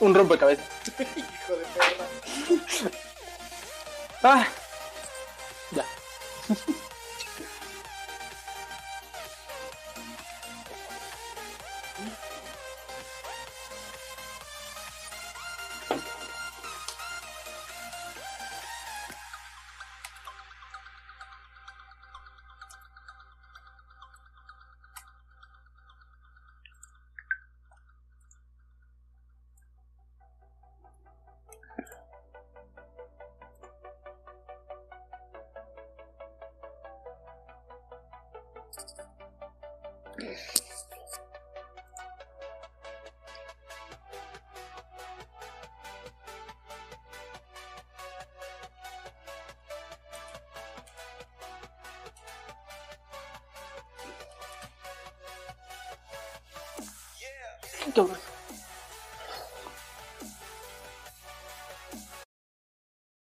[0.00, 0.66] Un rompecabezas.
[0.98, 2.04] Hijo de perra.
[4.22, 4.46] Ah.